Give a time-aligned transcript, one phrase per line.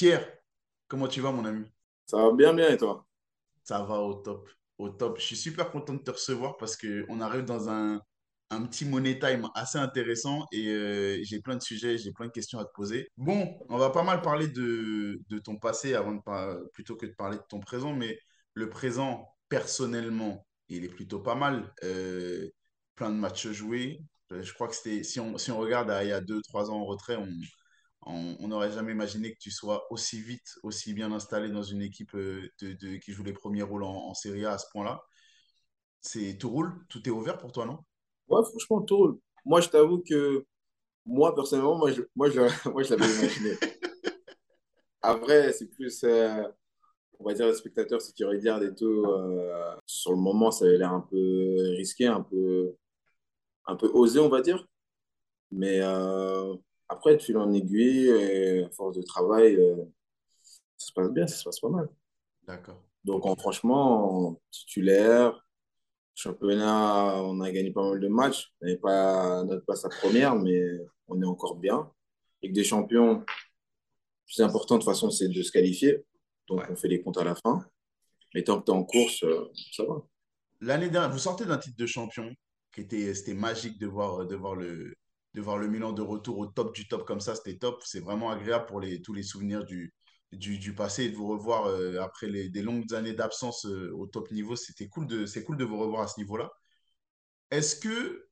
[0.00, 0.26] Pierre,
[0.88, 1.66] comment tu vas, mon ami?
[2.06, 3.06] Ça va bien, bien, et toi?
[3.64, 5.18] Ça va au top, au top.
[5.20, 8.00] Je suis super content de te recevoir parce qu'on arrive dans un,
[8.50, 12.32] un petit money time assez intéressant et euh, j'ai plein de sujets, j'ai plein de
[12.32, 13.08] questions à te poser.
[13.18, 17.06] Bon, on va pas mal parler de, de ton passé avant de par- plutôt que
[17.06, 18.18] de parler de ton présent, mais
[18.54, 21.72] le présent, personnellement, il est plutôt pas mal.
[21.84, 22.48] Euh,
[22.96, 24.02] plein de matchs joués.
[24.32, 26.40] Euh, Je crois que c'était, si on, si on regarde à- il y a deux,
[26.42, 27.28] trois ans en retrait, on
[28.06, 32.14] on n'aurait jamais imaginé que tu sois aussi vite, aussi bien installé dans une équipe
[32.14, 35.02] euh, de, qui joue les premiers rôles en, en Serie A à ce point-là.
[36.00, 37.78] C'est tout roule, tout est ouvert pour toi, non?
[38.28, 39.18] Ouais, franchement, tout roule.
[39.44, 40.46] Moi, je t'avoue que
[41.04, 42.40] moi, personnellement, moi, je, moi, je,
[42.70, 43.58] moi, je l'avais imaginé.
[45.02, 46.42] Après, c'est plus, euh,
[47.18, 50.64] on va dire, les spectateurs, si tu regardes et tout, euh, sur le moment, ça
[50.64, 52.74] avait l'air un peu risqué, un peu,
[53.66, 54.66] un peu osé, on va dire.
[55.50, 55.80] Mais
[56.90, 59.76] après, de fil en aiguille, et à force de travail, euh,
[60.76, 61.88] ça se passe bien, ça se passe pas mal.
[62.46, 62.82] D'accord.
[63.04, 65.46] Donc, en, franchement, titulaire,
[66.14, 68.52] Championnat, on a gagné pas mal de matchs.
[68.60, 70.60] On n'avait pas notre place à première, mais
[71.08, 71.90] on est encore bien.
[72.42, 73.24] Ligue des Champions, le
[74.26, 76.04] plus important de toute façon, c'est de se qualifier.
[76.46, 76.66] Donc, Ouais.
[76.68, 77.64] on fait les comptes à la fin.
[78.34, 80.02] Mais tant que tu es en course, euh, ça va.
[80.60, 82.34] L'année dernière, vous sortez d'un titre de champion
[82.74, 84.94] qui était, c'était magique de voir, de voir le,
[85.34, 87.34] de voir le Milan de retour au top du top comme ça.
[87.34, 87.82] C'était top.
[87.84, 89.94] C'est vraiment agréable pour les, tous les souvenirs du,
[90.32, 94.30] du, passé et de vous revoir euh, après des longues années d'absence euh, au top
[94.32, 94.56] niveau.
[94.56, 96.50] C'était cool de, c'est cool de vous revoir à ce niveau-là.
[97.50, 98.26] Est-ce que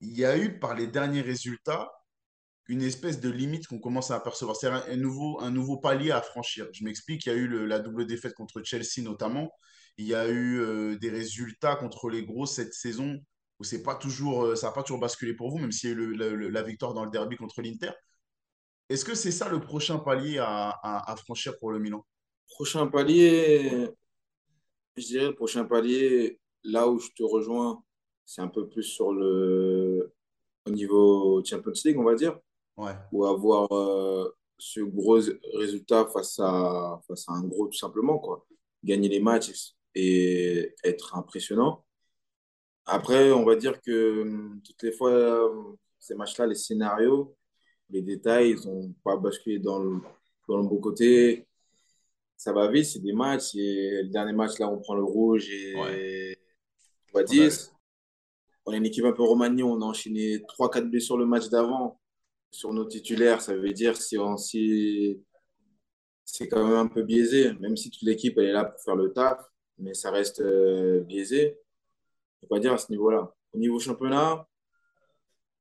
[0.00, 1.90] il y a eu, par les derniers résultats,
[2.68, 4.56] une espèce de limite qu'on commence à apercevoir?
[4.56, 6.66] C'est un, un nouveau, un nouveau palier à franchir.
[6.72, 9.50] Je m'explique, il y a eu la double défaite contre Chelsea notamment.
[9.96, 13.18] Il y a eu euh, des résultats contre les gros cette saison
[13.60, 15.92] où c'est pas toujours, euh, ça n'a pas toujours basculé pour vous, même s'il y
[15.92, 17.90] a eu le- le- le- la victoire dans le derby contre l'Inter.
[18.88, 22.04] Est-ce que c'est ça le prochain palier à, à- à franchir pour le Milan?
[22.50, 23.88] Prochain palier,
[24.96, 27.82] je dirais le prochain palier, là où je te rejoins,
[28.24, 30.12] c'est un peu plus sur le
[30.66, 32.38] au niveau Champions League, on va dire,
[32.76, 35.20] Ouais, ou avoir euh, ce gros
[35.54, 38.46] résultat face à, face à un gros, tout simplement, quoi.
[38.84, 41.84] Gagner les matchs et être impressionnant.
[42.86, 47.34] Après, on va dire que hum, toutes les fois, euh, ces matchs-là, les scénarios,
[47.90, 50.00] les détails, ils n'ont pas basculé dans le,
[50.48, 51.46] dans le bon côté.
[52.36, 53.54] Ça va vite, c'est des matchs.
[53.54, 56.38] Et le dernier match, là, on prend le rouge ouais, et
[57.12, 57.48] on va scandaleux.
[57.48, 57.72] 10.
[58.66, 59.62] On est une équipe un peu remaniée.
[59.62, 62.00] On a enchaîné trois quatre blessures le match d'avant
[62.50, 63.40] sur nos titulaires.
[63.40, 65.22] Ça veut dire si on, si,
[66.24, 68.96] c'est quand même un peu biaisé, même si toute l'équipe elle est là pour faire
[68.96, 69.38] le taf,
[69.78, 71.58] mais ça reste euh, biaisé.
[72.50, 73.32] Va dire à ce niveau-là.
[73.52, 74.46] Au niveau championnat,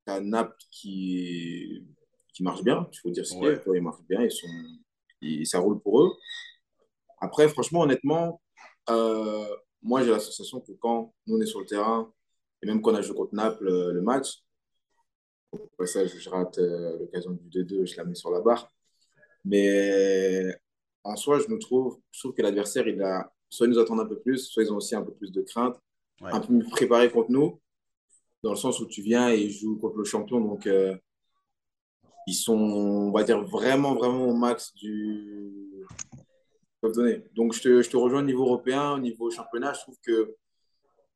[0.05, 1.85] tu as Naples qui,
[2.33, 3.49] qui marche bien, il faut dire ce qu'il y a.
[3.51, 3.63] Ouais.
[3.63, 4.47] Toi, ils marchent bien, ils sont,
[5.21, 6.11] ils- ça roule pour eux.
[7.19, 8.41] Après, franchement, honnêtement,
[8.89, 9.47] euh,
[9.81, 12.11] moi j'ai la sensation que quand nous on est sur le terrain,
[12.61, 14.43] et même quand on a joué contre Naples euh, le match,
[15.51, 18.69] au passage, je rate euh, l'occasion du 2-2, je la mets sur la barre.
[19.45, 20.53] Mais
[21.03, 23.99] en soi, je me trouve, je trouve que l'adversaire, il a, soit ils nous attendent
[24.01, 25.77] un peu plus, soit ils ont aussi un peu plus de crainte,
[26.21, 26.31] Ouais.
[26.31, 27.59] un peu mieux préparé contre nous,
[28.43, 30.39] dans le sens où tu viens et jouent contre le champion.
[30.39, 30.95] Donc, euh,
[32.27, 35.51] ils sont, on va dire, vraiment, vraiment au max du.
[37.33, 39.73] Donc, je te, je te rejoins au niveau européen, au niveau championnat.
[39.73, 40.35] Je trouve que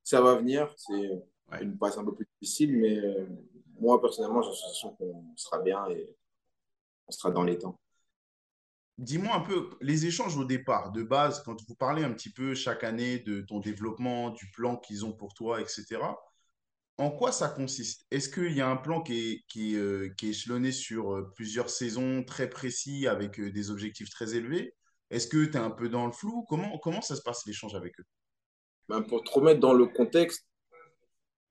[0.03, 0.73] ça va venir.
[0.77, 1.63] C'est Ouais.
[1.63, 3.25] une passe un peu plus difficile, mais euh,
[3.79, 6.13] moi, personnellement, j'ai sensation qu'on sera bien et
[7.07, 7.79] on sera dans les temps.
[8.97, 12.55] Dis-moi un peu les échanges au départ, de base, quand vous parlez un petit peu
[12.55, 15.99] chaque année de ton développement, du plan qu'ils ont pour toi, etc.
[16.97, 18.07] En quoi ça consiste?
[18.09, 21.69] Est-ce qu'il y a un plan qui est, qui est, euh, échelonné sur euh, plusieurs
[21.69, 24.73] saisons très précis avec euh, des objectifs très élevés?
[25.11, 26.43] Est-ce que tu es un peu dans le flou?
[26.49, 28.05] Comment, comment ça se passe l'échange avec eux?
[28.89, 30.47] Ben, pour te remettre dans le contexte,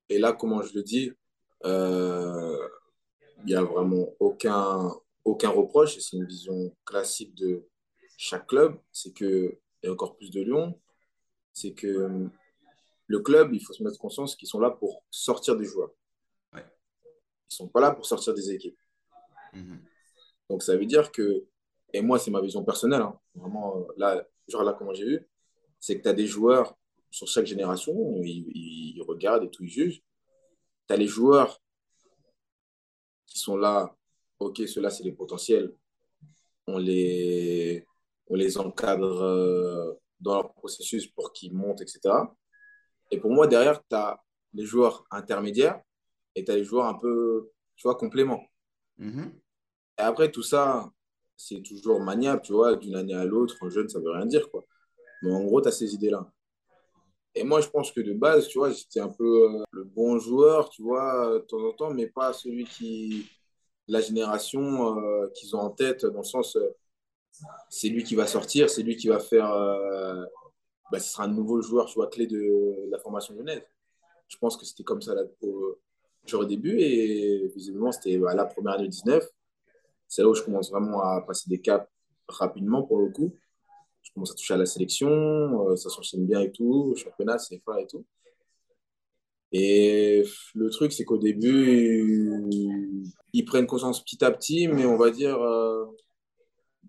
[0.09, 1.11] et là, comment je le dis,
[1.63, 4.91] il n'y a vraiment aucun,
[5.27, 7.67] aucun reproche, et c'est une vision classique de
[8.17, 10.79] chaque club, c'est que, et encore plus de Lyon,
[11.53, 12.29] c'est que
[13.07, 15.91] le club, il faut se mettre conscience qu'ils sont là pour sortir des joueurs.
[16.53, 16.65] Ouais.
[17.05, 18.79] Ils ne sont pas là pour sortir des équipes.
[19.53, 19.79] Mhm.
[20.49, 21.45] Donc ça veut dire que,
[21.93, 25.27] et moi c'est ma vision personnelle, hein, vraiment euh, là, genre là comment j'ai vu,
[25.79, 26.77] c'est que tu as des joueurs
[27.11, 30.01] sur chaque génération, ils, ils- ils regardent et tout, ils jugent.
[30.87, 31.61] Tu as les joueurs
[33.25, 33.96] qui sont là,
[34.39, 35.73] ok, ceux-là c'est les potentiels,
[36.67, 37.85] on les,
[38.27, 41.99] on les encadre euh, dans leur processus pour qu'ils montent, etc.
[43.11, 44.21] Et pour moi, derrière, tu as
[44.53, 45.81] les joueurs intermédiaires
[46.35, 48.43] et tu as les joueurs un peu, tu vois, compléments.
[48.97, 49.31] Mhm.
[49.99, 50.91] Et après, tout ça,
[51.35, 54.49] c'est toujours maniable, tu vois, d'une année à l'autre, un jeune, ça veut rien dire,
[54.51, 54.65] quoi.
[55.21, 56.29] Mais en gros, tu as ces idées-là.
[57.35, 60.17] Et moi, je pense que de base, tu vois, j'étais un peu euh, le bon
[60.17, 63.29] joueur, tu vois, de temps en temps, mais pas celui qui,
[63.87, 66.75] la génération euh, qu'ils ont en tête, dans le sens, euh,
[67.69, 69.47] c'est lui qui va sortir, c'est lui qui va faire,
[70.91, 73.61] bah, ce sera un nouveau joueur, tu vois, clé de la formation lyonnaise.
[74.27, 75.13] Je pense que c'était comme ça
[76.33, 79.23] au début, et visiblement, c'était bah, la première année 19.
[80.07, 81.87] C'est là où je commence vraiment à passer des caps
[82.27, 83.31] rapidement pour le coup
[84.07, 87.81] je commence à toucher à la sélection, euh, ça s'enchaîne bien et tout, championnat, CFA
[87.81, 88.05] et tout.
[89.51, 90.23] Et
[90.55, 92.49] le truc, c'est qu'au début,
[93.33, 95.85] ils, prennent conscience petit à petit, mais on va dire, euh,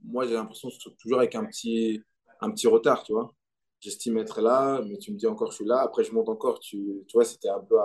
[0.04, 0.68] moi j'ai l'impression
[0.98, 2.02] toujours avec un petit,
[2.40, 3.32] un petit retard, tu vois.
[3.80, 6.60] J'estime être là, mais tu me dis encore je suis là, après je monte encore,
[6.60, 7.76] tu, tu vois, c'était un peu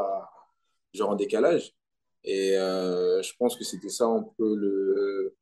[0.93, 1.73] genre en décalage.
[2.23, 5.35] Et euh, je pense que c'était ça un peu le,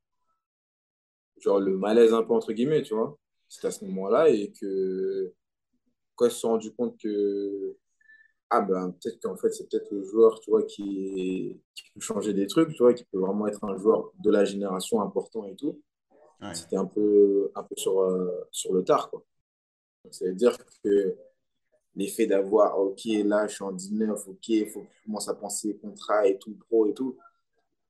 [1.40, 3.18] genre le malaise un peu entre guillemets, tu vois
[3.52, 5.34] c'était à ce moment-là et que
[6.16, 7.76] quand ils se sont rendus compte que
[8.54, 11.58] ah ben peut-être qu'en fait c'est peut-être le joueur tu vois qui,
[11.96, 15.02] peut changer des trucs tu vois qui peut vraiment être un joueur de la génération
[15.02, 15.82] important et tout.
[16.54, 19.24] C'était un peu un peu sur euh, sur le tard quoi.
[20.12, 21.16] Ça veut dire que
[21.96, 25.36] l'effet d'avoir ok là je suis en 19 ok il faut que je commence à
[25.36, 27.18] penser contrat et tout pro et tout.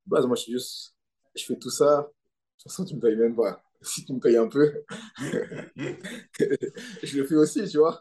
[0.06, 0.96] Bah, moi je suis juste
[1.34, 2.02] je fais tout ça.
[2.02, 3.64] De toute façon tu me payes même pas.
[3.84, 4.84] Si tu me payes un peu,
[5.18, 8.00] je le fais aussi, tu vois.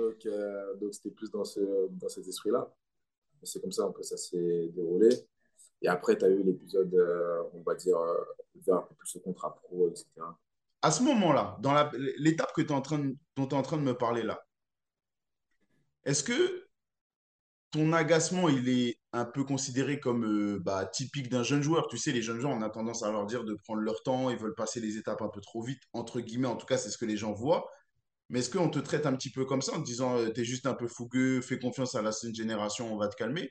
[0.00, 1.60] Donc, euh, donc c'était plus dans, ce,
[1.90, 2.72] dans cet esprit-là.
[3.42, 5.08] C'est comme ça un peu ça s'est déroulé.
[5.82, 8.14] Et après, tu as eu l'épisode, euh, on va dire, euh,
[8.66, 10.06] vers un peu plus le contrat pro, etc.
[10.82, 11.74] À ce moment-là, dans
[12.18, 14.42] l'étape dont tu es en train de me parler là,
[16.04, 16.66] est-ce que
[17.70, 21.88] ton agacement, il est un peu considéré comme bah, typique d'un jeune joueur?
[21.88, 24.30] Tu sais, les jeunes joueurs, on a tendance à leur dire de prendre leur temps,
[24.30, 26.90] ils veulent passer les étapes un peu trop vite, entre guillemets, en tout cas, c'est
[26.90, 27.70] ce que les gens voient.
[28.30, 30.40] Mais est-ce qu'on te traite un petit peu comme ça en te disant, euh, tu
[30.42, 33.50] es juste un peu fougueux, fais confiance à la jeune génération, on va te calmer?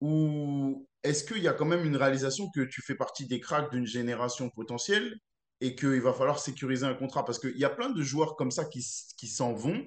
[0.00, 3.70] Ou est-ce qu'il y a quand même une réalisation que tu fais partie des cracks
[3.72, 5.16] d'une génération potentielle
[5.60, 7.24] et qu'il va falloir sécuriser un contrat?
[7.24, 8.86] Parce qu'il y a plein de joueurs comme ça qui,
[9.18, 9.86] qui s'en vont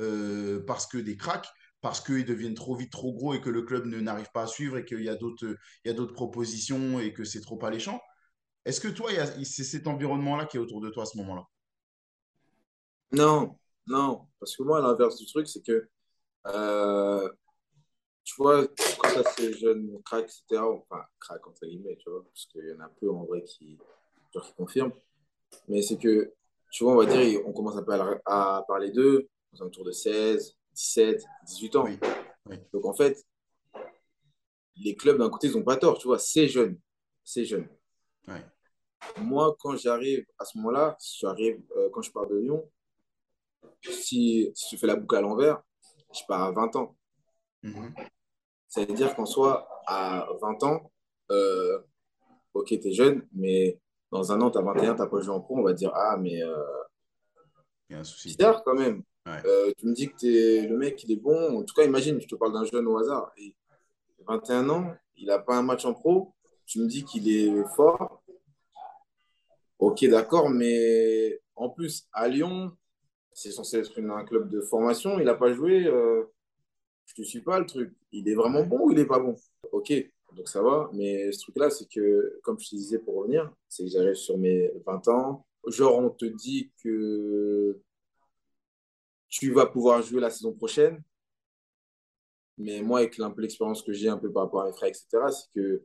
[0.00, 1.48] euh, parce que des cracks
[1.80, 4.46] parce qu'ils deviennent trop vite trop gros et que le club ne n'arrive pas à
[4.46, 8.00] suivre et qu'il y a d'autres propositions et que c'est trop alléchant.
[8.64, 9.10] Est-ce que toi,
[9.44, 11.44] c'est cet environnement-là qui est autour de toi à ce moment-là?
[13.12, 13.58] Non,
[13.88, 14.26] non.
[14.38, 15.88] Parce que moi, l'inverse du truc, c'est que,
[16.46, 17.28] euh,
[18.24, 18.66] tu vois,
[18.98, 22.66] quand tu as ces jeunes cracks, etc., enfin, cracks entre guillemets, tu vois, parce qu'il
[22.66, 23.78] y en a peu en vrai qui,
[24.32, 24.92] qui confirment,
[25.68, 26.32] mais c'est que,
[26.70, 30.54] tu vois, on va dire, on commence à, à parler d'eux aux alentours de 16,
[30.72, 31.86] 17, 18 ans.
[32.72, 33.24] Donc en fait,
[34.76, 36.78] les clubs d'un côté, ils n'ont pas tort, tu vois, c'est jeune.
[37.24, 37.68] C'est jeune.
[39.18, 42.68] Moi, quand j'arrive à ce moment-là, j'arrive euh, quand je pars de Lyon,
[43.82, 45.62] si, si, je fais la boucle à l'envers,
[46.14, 46.96] je pars à 20 ans.
[47.62, 47.94] Mhm.
[48.68, 50.92] Ça veut dire qu'en soi, à 20 ans,
[51.30, 51.78] euh,
[52.54, 55.34] ok, tu es jeune, mais dans un an, tu as 21, tu n'as pas joué
[55.34, 56.56] en pro, on va dire, ah, mais euh,
[57.88, 58.28] il y a un souci.
[58.28, 59.02] Bizarre quand même.
[59.44, 61.58] Euh, tu me dis que es, le mec, il est bon.
[61.58, 63.30] En tout cas, imagine, je te parle d'un jeune au hasard.
[63.36, 63.54] Et
[64.26, 66.34] 21 ans, il n'a pas un match en pro.
[66.66, 68.22] Tu me dis qu'il est fort.
[69.78, 72.72] Ok, d'accord, mais en plus, à Lyon,
[73.38, 75.20] c'est censé être un club de formation.
[75.20, 75.86] Il n'a pas joué.
[75.86, 76.24] Euh,
[77.06, 77.94] je ne suis pas le truc.
[78.10, 79.36] Il est vraiment bon ou il n'est pas bon?
[79.70, 79.92] Ok,
[80.32, 80.90] donc ça va.
[80.92, 84.36] Mais ce truc-là, c'est que, comme je te disais pour revenir, c'est que j'arrive sur
[84.38, 85.46] mes 20 ans.
[85.68, 87.80] Genre, on te dit que
[89.28, 91.00] tu vas pouvoir jouer la saison prochaine.
[92.56, 95.52] Mais moi, avec l'expérience que j'ai un peu par rapport à mes frères, etc., c'est
[95.54, 95.84] que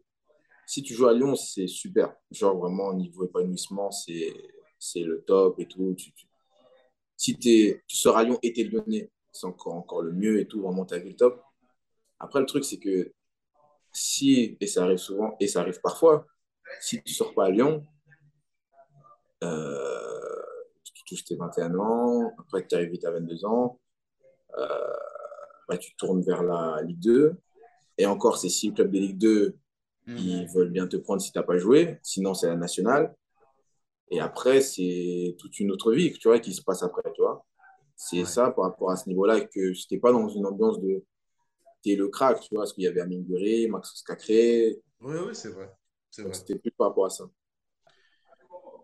[0.66, 2.16] si tu joues à Lyon, c'est super.
[2.32, 4.34] Genre, vraiment, au niveau épanouissement, c'est
[4.96, 5.96] le top et tout.
[7.24, 10.46] Si es, tu sors à Lyon et t'es lyonnais, c'est encore, encore le mieux et
[10.46, 10.62] tout.
[10.62, 11.42] Vraiment, t'as vu le top.
[12.20, 13.14] Après, le truc, c'est que
[13.94, 16.28] si, et ça arrive souvent, et ça arrive parfois,
[16.82, 17.82] si tu sors pas à Lyon,
[19.42, 19.84] euh,
[21.08, 23.80] touches tes 21 ans, après que tu arrives vite à 22 ans,
[24.58, 24.68] euh,
[25.70, 27.36] bah, tu tournes vers la Ligue 2.
[28.00, 29.56] Et encore, c'est si le club de Ligue 2,
[30.08, 30.18] mhm.
[30.18, 33.16] ils veulent bien te prendre si tu n'as pas joué, sinon c'est la nationale.
[34.12, 37.46] Et après, c'est toute une autre vie tu vois, qui se passe après, tu vois.
[37.96, 41.04] C'est ça par rapport à ce niveau-là, que je n'étais pas dans une ambiance de
[41.84, 44.82] t'es le crack, tu vois, parce qu'il y avait Amin Guré, Max Cacré.
[45.02, 45.70] Oui, oui, c'est vrai.
[46.10, 47.26] C'était plus par rapport à ça.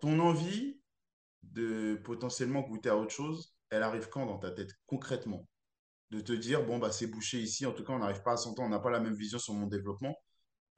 [0.01, 0.79] Ton envie
[1.43, 5.47] de potentiellement goûter à autre chose, elle arrive quand dans ta tête, concrètement?
[6.11, 8.37] De te dire, bon, bah, c'est bouché ici, en tout cas, on n'arrive pas à
[8.37, 10.17] s'entendre, on n'a pas la même vision sur mon développement.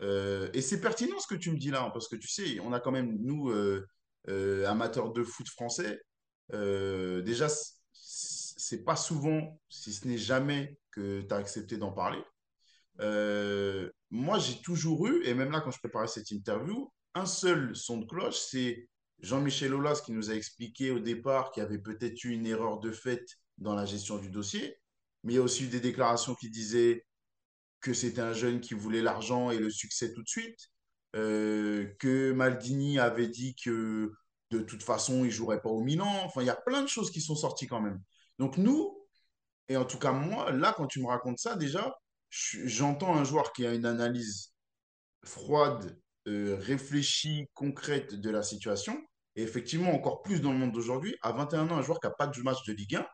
[0.01, 2.60] Euh, et c'est pertinent ce que tu me dis là, hein, parce que tu sais,
[2.60, 3.88] on a quand même, nous, euh,
[4.30, 6.01] euh, amateur de foot français,
[6.54, 7.48] euh, déjà,
[7.94, 12.22] c'est pas souvent, si ce n'est jamais, que tu as accepté d'en parler.
[13.00, 17.75] Euh, moi, j'ai toujours eu, et même là, quand je préparais cette interview, un seul
[17.75, 18.88] son de cloche, c'est
[19.20, 22.80] Jean-Michel Aulas qui nous a expliqué au départ qu'il y avait peut-être eu une erreur
[22.80, 23.25] de fait
[23.58, 24.78] dans la gestion du dossier,
[25.24, 27.06] mais il y a aussi eu des déclarations qui disaient
[27.80, 30.71] que c'était un jeune qui voulait l'argent et le succès tout de suite,
[31.15, 34.13] euh, que Maldini avait dit que
[34.51, 36.12] de toute façon, il jouerait pas au Milan.
[36.24, 38.01] Enfin, il y a plein de choses qui sont sorties quand même.
[38.39, 38.98] Donc nous,
[39.70, 41.96] et en tout cas moi, là, quand tu me racontes ça, déjà,
[42.30, 44.53] j'entends un joueur qui a une analyse
[45.24, 49.01] froide, euh, réfléchie, concrète de la situation.
[49.36, 52.13] Et effectivement, encore plus dans le monde d'aujourd'hui, à 21 ans, un joueur qui n'a
[52.13, 53.08] pas de match de Ligue 1,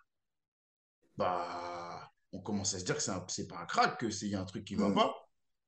[1.18, 4.42] bah, on commence à se dire que c'est n'est pas un crack, qu'il y a
[4.42, 4.96] un truc qui ne va mm.
[4.96, 5.16] pas.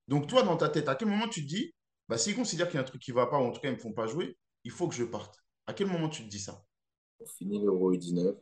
[0.07, 1.73] Donc toi, dans ta tête, à quel moment tu te dis,
[2.09, 3.61] bah, s'ils considèrent qu'il y a un truc qui ne va pas, ou en tout
[3.61, 5.37] cas, ils ne me font pas jouer, il faut que je parte.
[5.67, 6.63] À quel moment tu te dis ça?
[7.21, 8.35] On finit l'Euro 19.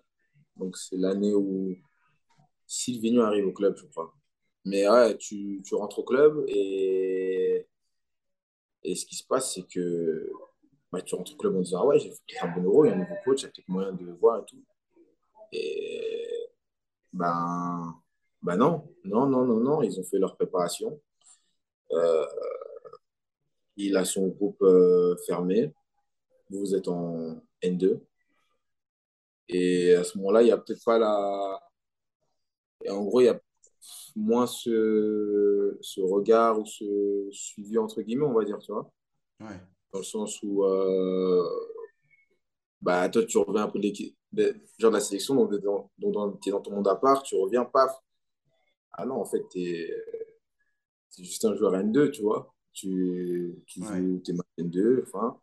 [0.57, 1.75] Donc c'est l'année où
[2.67, 4.13] Sylvino arrive au club, je crois.
[4.65, 7.67] Mais ouais, tu, tu rentres au club et,
[8.83, 10.31] et ce qui se passe, c'est que
[10.91, 12.89] bah, tu rentres au club en disant Ah ouais, j'ai fait un bon euro, il
[12.89, 14.63] y a un nouveau coach, il y a peut-être moyen de voir et tout.
[15.51, 16.49] Et
[17.13, 17.95] ben,
[18.41, 20.99] ben non, non, non, non, non, ils ont fait leur préparation.
[21.91, 22.25] Euh,
[23.77, 25.71] il a son groupe euh, fermé.
[26.49, 27.99] Vous êtes en N2.
[29.49, 31.61] Et à ce moment-là, il n'y a peut-être pas la.
[32.83, 33.39] Et en gros, il y a
[34.15, 38.91] moins ce, ce regard ou ce suivi, entre guillemets, on va dire, tu vois.
[39.39, 39.59] Ouais.
[39.93, 40.65] Dans le sens où.
[40.65, 41.47] Euh,
[42.81, 44.15] bah, toi, tu reviens un peu de l'équipe,
[44.77, 47.91] genre de la sélection, donc tu es, dans ton monde à part, tu reviens, paf.
[48.91, 49.93] Ah non, en fait, tu es,
[51.17, 55.39] juste un joueur N2, tu vois tu, tu joues tes matchs N2, enfin,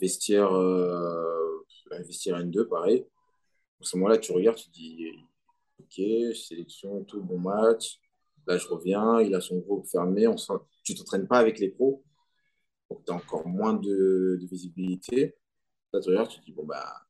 [0.00, 1.64] vestiaire, euh,
[2.06, 3.04] vestiaire N2, pareil.
[3.80, 5.08] À ce moment-là, tu regardes, tu dis,
[5.80, 8.00] ok, sélection, tout, bon match.
[8.46, 10.28] Là, je reviens, il a son groupe fermé.
[10.28, 10.36] On
[10.84, 12.04] tu t'entraînes pas avec les pros,
[12.88, 15.34] donc tu as encore moins de, de visibilité.
[15.92, 17.06] Là, tu regardes, tu dis, bon, bah,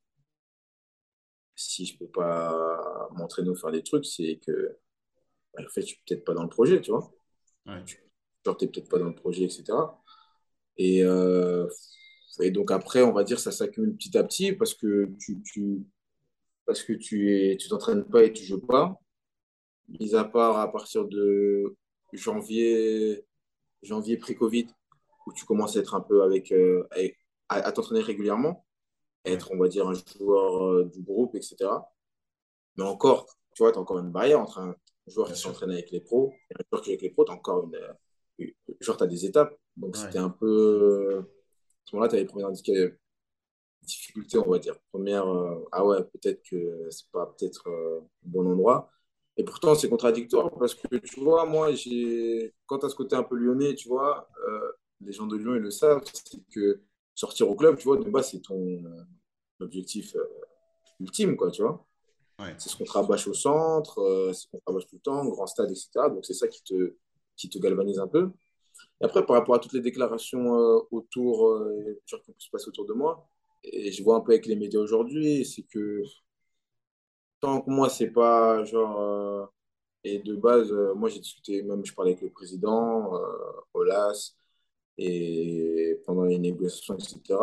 [1.54, 4.78] si je peux pas m'entraîner ou faire des trucs, c'est que,
[5.52, 7.12] bah, en fait, je suis peut-être pas dans le projet, tu vois.
[7.66, 7.84] Ouais
[8.44, 9.64] genre t'es peut-être pas dans le projet, etc.
[10.76, 11.68] Et, euh,
[12.40, 15.84] et donc après, on va dire ça s'accumule petit à petit parce que tu, tu
[16.66, 19.00] parce que tu es tu t'entraînes pas et tu joues pas.
[19.88, 21.76] Mis à part à partir de
[22.12, 23.24] janvier
[23.82, 24.68] janvier pré-Covid
[25.26, 26.86] où tu commences à être un peu avec, euh,
[27.48, 28.66] à, t'entraîner régulièrement,
[29.24, 31.56] être on va dire un joueur euh, du groupe, etc.
[32.76, 34.74] Mais encore, tu vois, tu as encore une barrière entre un
[35.06, 37.32] joueur qui s'entraîne avec les pros et un joueur qui est avec les pros, tu
[37.32, 37.78] as encore une,
[38.80, 39.56] genre, tu as des étapes.
[39.76, 41.18] Donc, c'était un peu.
[41.18, 42.52] À ce moment-là, tu as les premières
[43.82, 44.76] difficultés, on va dire.
[44.92, 48.90] Première, euh, ah ouais, peut-être que c'est pas peut-être euh, le bon endroit.
[49.36, 53.16] Et pourtant, c'est contradictoire parce que tu vois, moi, j'ai quand tu as ce côté
[53.16, 56.80] un peu lyonnais, tu vois, euh, les gens de Lyon, ils le savent, c'est que
[57.14, 58.82] sortir au club, tu vois, de base, c'est ton
[59.60, 60.16] objectif
[61.00, 61.84] ultime, quoi, tu vois.
[62.58, 65.70] C'est ce qu'on rabâche au centre, c'est ce qu'on rabâche tout le temps, grand stade,
[65.70, 65.90] etc.
[66.10, 66.94] Donc, c'est ça qui te,
[67.36, 68.30] qui te galvanise un peu.
[69.00, 72.86] Et après, par rapport à toutes les déclarations euh, autour, euh, qui se passe autour
[72.86, 73.26] de moi,
[73.64, 76.02] et je vois un peu avec les médias aujourd'hui, c'est que
[77.40, 79.00] tant que moi, c'est pas genre.
[79.00, 79.46] Euh,
[80.04, 83.12] et de base, euh, moi, j'ai discuté, même je parlais avec le président,
[83.74, 84.34] Olas,
[84.98, 87.38] et pendant les négociations, etc.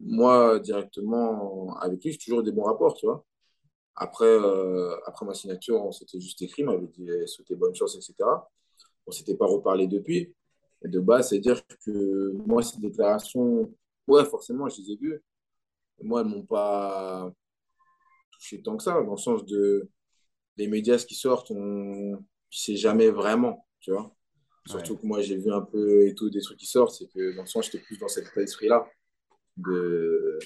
[0.00, 3.24] Moi, directement, avec lui, j'ai toujours des bons rapports, tu vois.
[3.96, 4.36] Après,
[5.06, 8.14] après ma signature, on s'était juste écrit, m'avait dit souhaité bonne chance, etc
[9.06, 10.34] on ne s'était pas reparlé depuis.
[10.84, 13.72] Et de base, c'est-à-dire que moi, ces déclarations,
[14.06, 15.22] ouais, forcément, je les ai vues.
[16.02, 17.32] Moi, elles ne m'ont pas
[18.32, 19.88] touché tant que ça, dans le sens de
[20.56, 22.16] les médias, ce qui sortent, on ne
[22.50, 24.14] sait jamais vraiment, tu vois.
[24.66, 27.36] Surtout que moi, j'ai vu un peu et tout des trucs qui sortent, c'est que
[27.36, 28.86] dans le sens, j'étais plus dans cet état d'esprit-là.
[29.56, 30.38] De,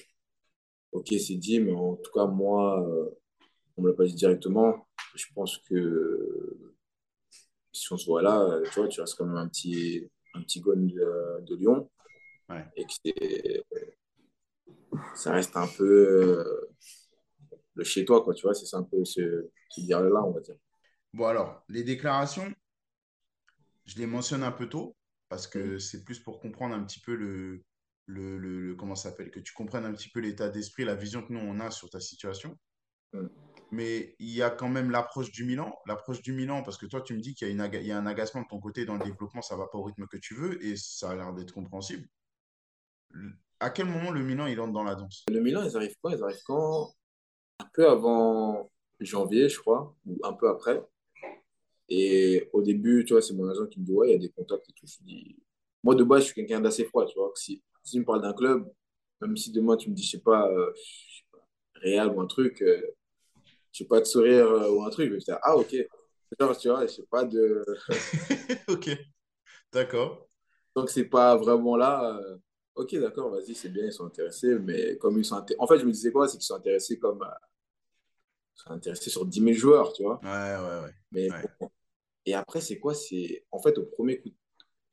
[0.92, 3.10] ok, c'est dit, mais en tout cas, moi, euh,
[3.76, 4.86] on ne me l'a pas dit directement.
[5.14, 6.69] Je pense que
[7.72, 10.42] si on se voit là, euh, tu vois, tu restes quand même un petit, un
[10.42, 11.90] petit gone de, de Lyon.
[12.76, 13.62] Et que
[15.14, 16.68] ça reste un peu euh,
[17.74, 20.56] le chez toi, quoi, tu vois, c'est un peu ce, ce là on va dire.
[21.12, 22.52] Bon, alors, les déclarations,
[23.84, 24.96] je les mentionne un peu tôt
[25.28, 27.62] parce que c'est plus pour comprendre un petit peu le,
[28.06, 31.22] le, le, comment ça s'appelle, que tu comprennes un petit peu l'état d'esprit, la vision
[31.22, 32.58] que nous on a sur ta situation.
[33.70, 35.74] Mais il y a quand même l'approche du Milan.
[35.86, 38.42] L'approche du Milan, parce que toi, tu me dis qu'il y, y a un agacement
[38.42, 40.64] de ton côté dans le développement, ça ne va pas au rythme que tu veux,
[40.64, 42.06] et ça a l'air d'être compréhensible.
[43.60, 45.24] à quel moment le Milan il entre dans la danse?
[45.30, 46.10] Le Milan, ils arrivent quand?
[46.10, 46.94] Ils arrivent quand?
[47.60, 50.82] Un peu avant janvier, je crois, ou un peu après.
[51.88, 54.18] Et au début, tu vois, c'est mon agent qui me dit, ouais, il y a
[54.18, 54.86] des contacts et tout.
[54.86, 55.36] Je dis,
[55.82, 57.32] moi, de base, je suis quelqu'un d'assez froid, tu vois.
[57.34, 58.70] Si, tu me parles d'un club,
[59.20, 61.44] même si demain, tu me dis, je sais pas, euh, sais pas,
[61.82, 62.80] Real ou un truc, euh,
[63.72, 65.74] je sais pas, de sourire euh, ou un truc, je vais dire, ah, ok.
[66.38, 67.64] Genre, tu vois, je sais pas de.
[68.68, 68.90] Ok,
[69.72, 70.28] d'accord.
[70.76, 72.16] Donc, c'est pas vraiment là.
[72.18, 72.36] euh,
[72.76, 74.58] ok, d'accord, vas-y, c'est bien, ils sont intéressés.
[74.58, 76.28] Mais comme ils sont inté- En fait, je me disais quoi?
[76.28, 77.22] C'est qu'ils sont intéressés comme.
[77.22, 77.26] euh,
[78.56, 80.20] ils sont intéressés sur dix mille joueurs, tu vois.
[80.22, 80.94] Ouais, ouais, ouais.
[81.12, 81.70] Mais Ouais, bon.
[82.26, 82.94] Et après, c'est quoi?
[82.94, 83.44] C'est.
[83.50, 84.30] En fait, au premier coup,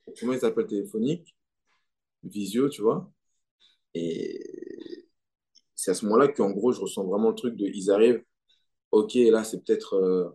[0.08, 1.36] au premier appel téléphonique,
[2.24, 3.12] visio, tu vois.
[3.94, 5.08] Et
[5.76, 7.66] c'est à ce moment-là qu'en gros, je ressens vraiment le truc de.
[7.68, 8.24] Ils arrivent,
[8.98, 10.30] ok, là, c'est peut-être euh,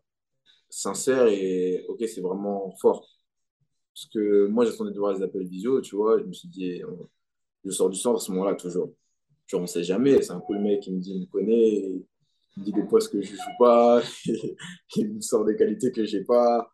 [0.68, 3.06] sincère et ok, c'est vraiment fort.
[3.94, 6.18] Parce que moi, j'attendais de voir les appels visio, tu vois.
[6.18, 6.82] Je me suis dit,
[7.64, 8.94] je sors du centre à ce moment-là, toujours.
[9.46, 10.22] Genre, on sait jamais.
[10.22, 12.04] C'est un coup, le mec, il me dit, il me connaît, il
[12.58, 14.02] me dit des postes que je joue pas,
[14.96, 16.72] il me sort des qualités que j'ai pas.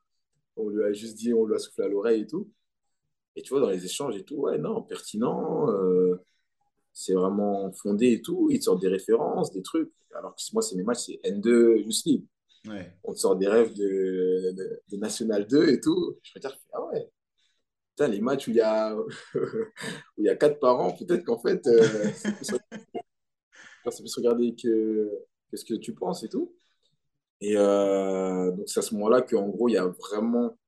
[0.56, 2.50] On lui a juste dit, on lui a soufflé à l'oreille et tout.
[3.36, 6.16] Et tu vois, dans les échanges et tout, ouais, non, pertinent, euh,
[6.98, 8.48] c'est vraiment fondé et tout.
[8.50, 9.92] Ils te sortent des références, des trucs.
[10.16, 12.24] Alors que moi, c'est mes matchs, c'est N2 Youth League.
[12.66, 12.92] ouais.
[13.04, 16.16] On te sort des rêves de, de, de National 2 et tout.
[16.24, 17.08] Je peux dire, ah ouais,
[17.90, 18.96] Putain, les matchs où il y a,
[19.34, 22.10] où il y a quatre parents, peut-être qu'en fait, euh,
[23.90, 25.08] c'est plus regarder que,
[25.52, 26.52] que ce que tu penses et tout.
[27.40, 30.58] Et euh, donc, c'est à ce moment-là qu'en gros, il y a vraiment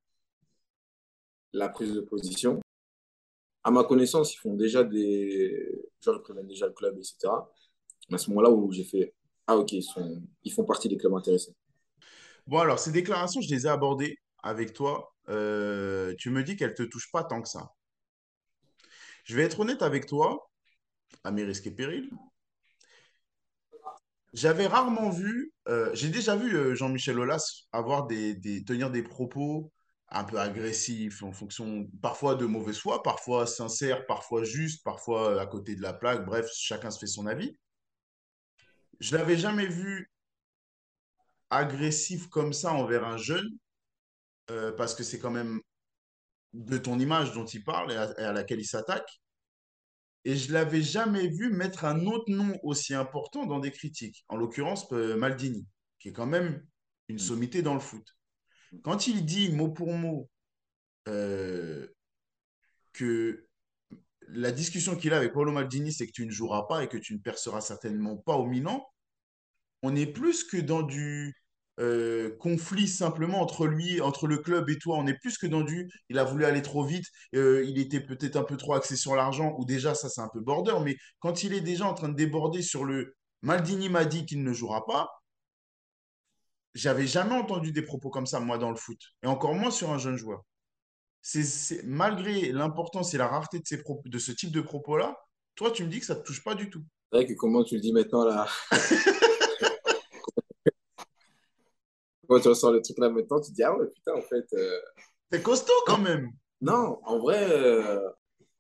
[1.52, 2.60] la prise de position.
[3.64, 5.82] À ma connaissance, ils font déjà des.
[6.00, 7.50] Genre, ils préviennent déjà le club, etc.
[8.12, 9.14] À ce moment-là où j'ai fait
[9.46, 10.22] Ah, ok, ils, sont...
[10.44, 11.54] ils font partie des clubs intéressés.
[12.46, 15.14] Bon, alors, ces déclarations, je les ai abordées avec toi.
[15.28, 17.70] Euh, tu me dis qu'elles ne te touchent pas tant que ça.
[19.24, 20.50] Je vais être honnête avec toi,
[21.24, 22.10] à mes risques et périls.
[24.32, 29.72] J'avais rarement vu, euh, j'ai déjà vu euh, Jean-Michel Aulas avoir des- tenir des propos
[30.10, 35.46] un peu agressifs en fonction parfois de mauvaise foi, parfois sincères, parfois justes, parfois à
[35.46, 36.26] côté de la plaque.
[36.26, 37.56] Bref, chacun se fait son avis.
[38.98, 40.10] Je l'avais jamais vu
[41.48, 43.48] agressif comme ça envers un jeune,
[44.50, 45.60] euh, parce que c'est quand même
[46.52, 49.20] de ton image dont il parle et à, et à laquelle il s'attaque.
[50.24, 54.36] Et je l'avais jamais vu mettre un autre nom aussi important dans des critiques, en
[54.36, 55.66] l'occurrence euh, Maldini,
[55.98, 56.66] qui est quand même
[57.08, 58.06] une sommité dans le foot.
[58.82, 60.30] Quand il dit mot pour mot
[61.08, 61.86] euh,
[62.92, 63.46] que
[64.28, 66.98] la discussion qu'il a avec Paolo Maldini, c'est que tu ne joueras pas et que
[66.98, 68.86] tu ne perceras certainement pas au Milan,
[69.82, 71.34] on est plus que dans du
[71.80, 74.96] euh, conflit simplement entre lui, entre le club et toi.
[74.98, 78.00] On est plus que dans du il a voulu aller trop vite, euh, il était
[78.00, 80.96] peut-être un peu trop axé sur l'argent, ou déjà ça c'est un peu border, mais
[81.20, 84.52] quand il est déjà en train de déborder sur le Maldini m'a dit qu'il ne
[84.52, 85.08] jouera pas,
[86.74, 89.90] j'avais jamais entendu des propos comme ça moi dans le foot, et encore moins sur
[89.90, 90.42] un jeune joueur.
[91.22, 95.16] C'est, malgré l'importance et la rareté de, ces propos, de ce type de propos-là,
[95.54, 96.82] toi tu me dis que ça ne te touche pas du tout.
[97.12, 98.46] C'est vrai que comment tu le dis maintenant, là,
[102.28, 104.46] quand tu ressens le truc là maintenant, tu te dis, ah ouais, putain, en fait.
[104.54, 104.78] euh,
[105.32, 106.30] C'est costaud quand même.
[106.60, 108.08] Non, en vrai, euh,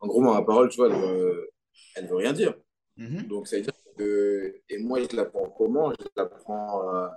[0.00, 1.50] en gros, ma parole, tu vois, elle veut,
[1.94, 2.54] elle veut rien dire.
[2.96, 3.22] Mhm.
[3.28, 4.60] Donc, ça veut dire que.
[4.68, 5.92] Et moi, je la prends comment?
[5.92, 6.94] Je la prends.
[6.96, 7.08] euh,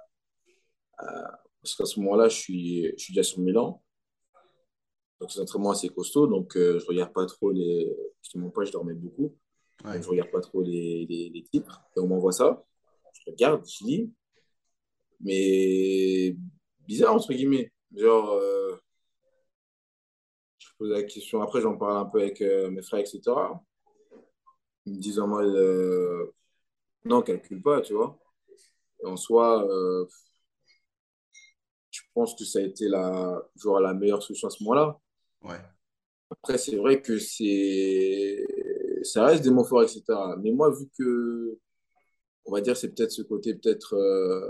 [1.62, 3.82] parce qu'à ce moment-là, je suis, je suis déjà sur Milan.
[5.20, 6.28] Donc, c'est un entraînement assez costaud.
[6.28, 7.96] Donc, euh, je regarde pas trop les.
[8.22, 9.36] Je te mens pas, je dormais beaucoup.
[9.86, 9.94] Ouais.
[9.94, 11.82] Donc, je regarde pas trop les, les, les titres.
[11.96, 12.64] Et on m'envoie ça.
[13.14, 14.14] Je regarde, je lis.
[15.22, 16.36] Mais
[16.88, 17.72] bizarre, entre guillemets.
[17.96, 18.76] Genre, euh,
[20.58, 21.42] je pose la question.
[21.42, 23.22] Après, j'en parle un peu avec euh, mes frères, etc.
[24.86, 25.56] Ils me disent en mode.
[25.56, 26.34] euh,
[27.06, 28.18] non, calcule pas, tu vois.
[29.02, 30.06] Et en soi, euh,
[32.14, 35.00] pense que ça a été la, genre, la meilleure solution à ce moment-là.
[35.44, 35.60] Ouais.
[36.30, 38.46] Après, c'est vrai que c'est,
[39.04, 40.04] ça reste des mots forts, etc.
[40.42, 41.60] Mais moi, vu que,
[42.46, 44.42] on va dire, c'est peut-être ce côté, peut-être, euh,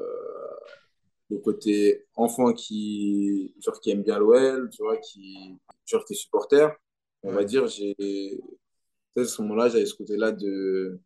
[1.30, 6.17] le côté enfant qui, genre, qui aime bien l'OL, tu vois, qui, genre, qui est
[6.17, 6.69] supporter,
[7.23, 7.95] on va dire, j'ai,
[9.13, 10.99] peut-être à ce moment-là, j'avais ce côté-là de,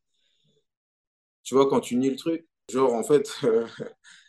[1.43, 3.29] tu vois, quand tu nies le truc, genre, en fait,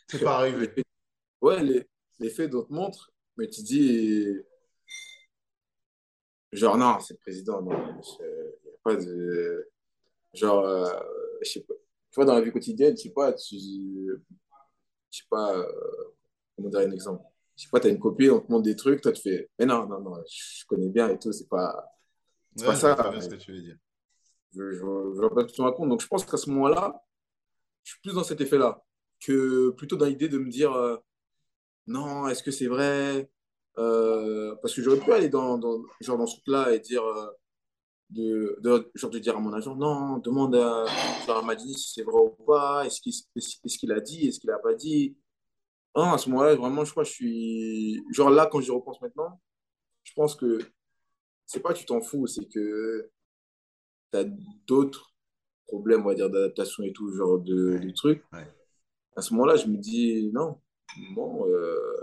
[0.09, 0.71] C'est pas arrivé.
[1.41, 1.87] ouais, les,
[2.19, 4.37] les faits d'autres montrent, mais tu dis,
[6.51, 9.69] genre, non, c'est le président, non, il n'y a pas de,
[10.33, 10.89] genre, euh,
[11.43, 15.23] je sais pas, tu vois, dans la vie quotidienne, je sais pas, tu, je sais
[15.29, 15.65] pas, euh,
[16.55, 17.23] comment dire un exemple.
[17.55, 19.65] Je sais pas, t'as une copine, on te montre des trucs, toi tu fais, mais
[19.65, 21.85] non, non, non, je connais bien et tout, c'est pas,
[22.55, 23.09] c'est pas Ouais, très ça.
[23.11, 23.77] bien ce que tu veux dire.
[24.55, 25.89] Je, je, je vois pas ce que tu racontes.
[25.89, 27.03] Donc, je pense qu'à ce moment-là,
[27.83, 28.83] je suis plus dans cet effet-là
[29.19, 30.97] que plutôt dans l'idée de me dire euh,
[31.89, 33.29] non, est-ce que c'est vrai?
[33.77, 37.31] Euh, Parce que j'aurais pu aller dans, dans, genre dans ce truc-là et dire, euh,
[38.11, 40.85] de, de, genre de dire à mon agent non, demande à,
[41.29, 44.51] à Madini si c'est vrai ou pas, est-ce qu'il est-ce qu'il a dit, est-ce qu'il
[44.51, 45.17] a pas dit?
[45.95, 48.03] Non, à ce moment-là, vraiment, je crois que je suis.
[48.13, 49.39] Genre là, quand j'y repense maintenant,
[50.03, 50.59] je pense que
[51.45, 53.11] c'est pas que tu t'en fous, c'est que
[54.11, 54.25] tu as
[54.67, 55.13] d'autres
[55.67, 58.23] problèmes, on va dire, d'adaptation et tout, genre de, de Ouais, trucs.
[58.33, 58.53] ouais.
[59.15, 60.59] À ce moment-là, je me dis, non,
[61.11, 61.95] bon, euh,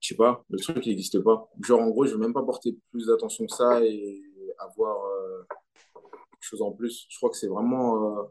[0.00, 1.48] je sais pas, le truc il n'existe pas.
[1.62, 4.22] Genre, en gros, je ne vais même pas porter plus d'attention que ça et
[4.58, 5.42] avoir euh,
[6.32, 7.06] quelque chose en plus.
[7.08, 8.24] Je crois que c'est vraiment euh,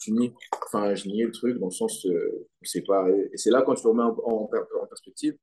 [0.00, 0.32] fini.
[0.66, 3.08] Enfin, je niais le truc dans le sens, euh, c'est pas.
[3.10, 4.50] Et c'est là, quand tu le remets en, en,
[4.82, 5.36] en perspective,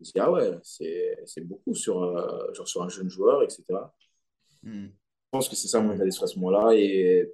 [0.00, 3.64] je dis, ah ouais, c'est beaucoup sur, euh, genre sur un jeune joueur, etc.
[4.62, 6.74] Hmm, Je pense que c'est ça mon hmm, état d'esprit à ce moment-là.
[6.74, 7.30] Et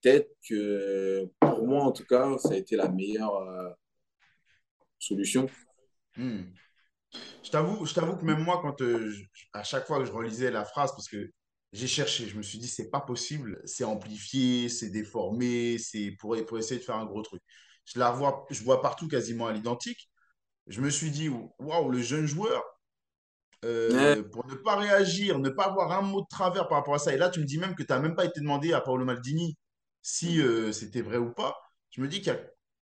[0.00, 3.70] peut-être que pour moi, en tout cas, ça a été la meilleure euh,
[4.98, 5.48] solution.
[6.16, 6.58] hmm.
[7.44, 10.12] Je t'avoue, je t'avoue que même moi, quand euh, je- à chaque fois que je
[10.12, 11.30] relisais la phrase, parce que
[11.72, 16.36] j'ai cherché, je me suis dit, c'est pas possible, c'est amplifié, c'est déformé, c'est pour,
[16.46, 17.42] pour essayer de faire un gros truc.
[17.84, 20.10] Je la vois, je vois partout quasiment à l'identique.
[20.68, 22.62] Je me suis dit, waouh, le jeune joueur,
[23.64, 26.98] euh, pour ne pas réagir, ne pas avoir un mot de travers par rapport à
[26.98, 27.12] ça.
[27.14, 29.04] Et là, tu me dis même que tu n'as même pas été demandé à Paolo
[29.04, 29.56] Maldini
[30.02, 31.56] si euh, c'était vrai ou pas.
[31.90, 32.40] Je me dis a-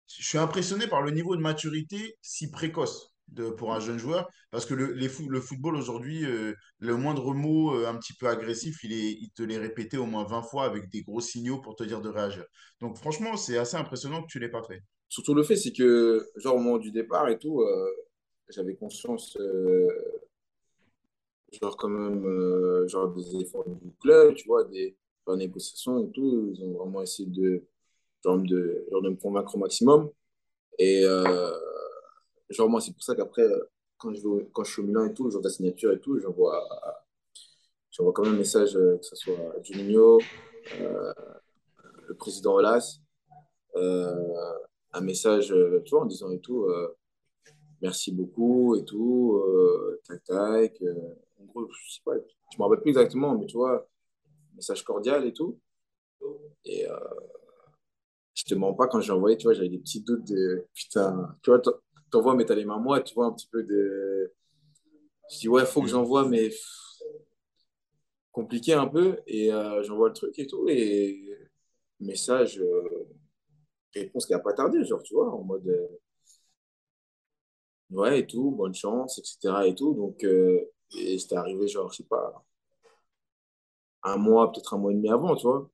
[0.07, 3.13] je suis impressionné par le niveau de maturité si précoce
[3.57, 7.87] pour un jeune joueur, parce que le, le football aujourd'hui, euh, le moindre mot euh,
[7.87, 10.89] un petit peu agressif, il est, il te l'est répété au moins 20 fois avec
[10.89, 12.43] des gros signaux pour te dire de réagir.
[12.81, 14.81] Donc franchement, c'est assez impressionnant que tu l'aies pas fait.
[15.07, 17.63] Surtout le fait, c'est que, genre, au moment du départ et tout,
[18.49, 19.37] j'avais conscience,
[21.61, 24.95] genre, quand même, genre, des efforts du club, tu vois, des,
[25.27, 26.51] des négociations et tout.
[26.53, 27.63] Ils ont vraiment essayé de,
[28.23, 30.09] genre, de, genre, de me convaincre au maximum.
[30.79, 31.51] Et, euh,
[32.49, 33.47] genre, moi, c'est pour ça qu'après,
[33.97, 36.19] quand je, quand je suis au Milan et tout, genre, de la signature et tout,
[36.19, 36.67] j'envoie,
[37.91, 40.19] j'envoie quand même un message, euh, que ce soit à Juninho,
[40.79, 41.13] euh,
[42.07, 42.99] le président Olas,
[44.93, 45.53] un message,
[45.85, 46.67] tu en disant et tout.
[47.81, 49.41] merci beaucoup et tout,
[50.05, 50.83] tac tac.
[51.39, 53.87] en gros, je sais pas, je me rappelle plus exactement, mais tu vois,
[54.55, 55.59] message cordial et tout.
[56.65, 56.97] Et euh,
[58.33, 61.35] je te mens pas, quand j'ai envoyé, tu vois, j'avais des petits doutes de putain,
[61.43, 61.71] tu vois, t'en-
[62.11, 64.33] t'envoies, mais t'as les mains moites, tu vois, un petit peu de.
[65.31, 65.89] Je dis, ouais, faut que Hmm.
[65.89, 66.51] j'envoie, mais
[68.31, 69.19] compliqué un peu.
[69.27, 70.65] Et euh, j'envoie le truc et tout.
[70.69, 71.37] Et
[71.99, 73.07] message, euh,
[73.95, 75.87] réponse qui a pas tardé, genre, tu vois, en mode, euh,
[77.91, 79.67] ouais, et tout, bonne chance, etc.
[79.67, 79.93] et tout.
[79.93, 82.43] Donc, et c'était arrivé, genre, je sais pas
[84.03, 85.69] un mois, peut-être un mois et demi avant, tu vois.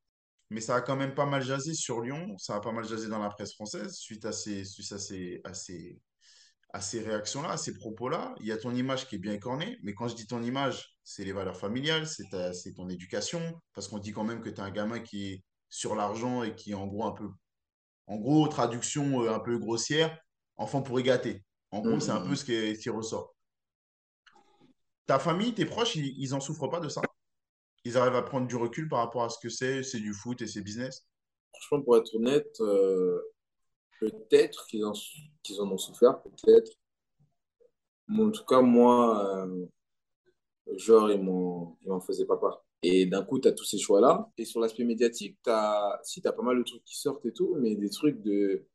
[0.50, 3.10] Mais ça a quand même pas mal jasé sur Lyon, ça a pas mal jasé
[3.10, 6.00] dans la presse française suite à ces, suite à ces, à ces,
[6.74, 8.34] à ces réactions-là, à ces propos-là.
[8.40, 10.98] Il y a ton image qui est bien écornée, mais quand je dis ton image,
[11.04, 13.42] c'est les valeurs familiales, c'est ton éducation,
[13.74, 16.56] parce qu'on dit quand même que tu es un gamin qui est sur l'argent et
[16.56, 17.30] qui est en gros un peu,
[18.08, 20.18] en gros, traduction euh, un peu grossière,
[20.56, 21.44] enfant pourri gâté.
[21.72, 23.36] En gros, c'est un peu ce qui, ce qui ressort.
[25.06, 27.02] Ta famille, tes proches, ils, ils en souffrent pas de ça?
[27.88, 30.42] Ils arrivent à prendre du recul par rapport à ce que c'est, c'est du foot
[30.42, 31.08] et c'est business?
[31.54, 33.22] Franchement, pour être honnête, euh,
[34.02, 34.92] peut-être qu'ils en,
[35.42, 36.70] qu'ils en ont souffert, peut-être.
[38.10, 39.66] Mais en tout cas, moi, euh,
[40.76, 42.66] genre, ils m'en, faisaient pas part.
[42.84, 44.30] Et d'un coup, tu as tous ces choix-là.
[44.38, 47.26] Et sur l'aspect médiatique, tu as, si, tu as pas mal de trucs qui sortent
[47.26, 48.66] et tout, mais des trucs de.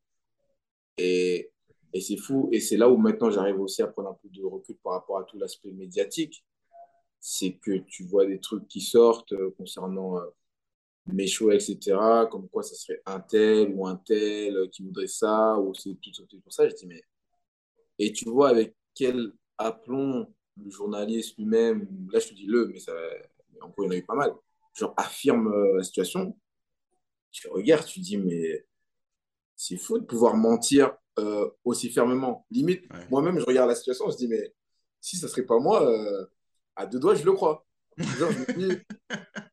[0.97, 1.51] Et,
[1.93, 2.49] et c'est fou.
[2.51, 5.19] Et c'est là où maintenant j'arrive aussi à prendre un peu de recul par rapport
[5.19, 6.43] à tout l'aspect médiatique.
[7.25, 10.25] C'est que tu vois des trucs qui sortent euh, concernant euh,
[11.07, 11.95] mes choix, etc.
[12.29, 15.95] Comme quoi ça serait un tel ou un tel euh, qui voudrait ça, ou c'est
[16.01, 16.67] tout, tout pour ça.
[16.67, 17.01] Je dis, mais.
[17.97, 20.27] Et tu vois avec quel aplomb
[20.61, 22.91] le journaliste lui-même, là je te dis le, mais ça,
[23.61, 24.33] en gros, il y en a eu pas mal,
[24.73, 26.37] genre affirme la situation.
[27.31, 28.65] Tu regardes, tu dis, mais
[29.55, 32.45] c'est fou de pouvoir mentir euh, aussi fermement.
[32.51, 33.07] Limite, Ouais.
[33.09, 34.53] moi-même, je regarde la situation, je dis, mais
[34.99, 36.25] si ça serait pas moi, euh,
[36.75, 37.65] à deux doigts, je le crois.
[38.17, 38.83] Genre, je me dis,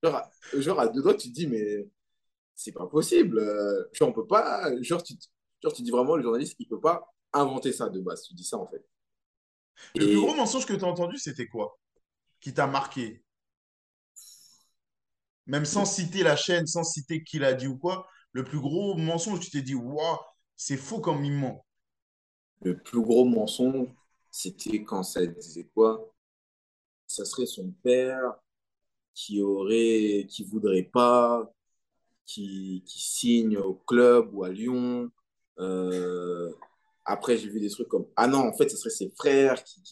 [0.02, 1.88] genre, à, genre, à deux doigts, tu te dis, mais
[2.54, 3.38] c'est pas possible.
[3.40, 4.70] Euh, genre, on peut pas.
[4.82, 5.14] Genre tu,
[5.62, 8.22] genre, tu dis vraiment, le journaliste, il peut pas inventer ça de base.
[8.24, 8.84] Tu dis ça, en fait.
[9.94, 11.78] Le plus gros mensonge que tu as entendu, c'était quoi?
[12.40, 13.24] Qui t'a marqué?
[15.46, 18.94] Même sans citer la chaîne, sans citer qui l'a dit ou quoi, le plus gros
[18.96, 20.16] mensonge, tu t'es dit, waouh,
[20.56, 21.66] c'est faux comme il ment.
[22.62, 23.88] le plus gros mensonge,
[24.30, 26.09] c'était quand ça disait quoi?
[27.10, 28.36] Ça serait son père
[29.14, 31.52] qui aurait, qui voudrait pas,
[32.24, 35.10] qui, qui signe au club ou à Lyon.
[35.58, 36.52] Euh,
[37.04, 39.82] après, j'ai vu des trucs comme ah non, en fait, ce serait ses frères qui,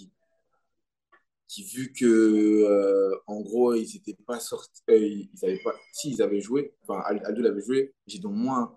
[1.49, 6.23] qui, vu que euh, en gros ils étaient pas sortis, euh, avaient pas, si ils
[6.23, 8.77] avaient joué, enfin Aldo l'avait joué, j'ai donc moins,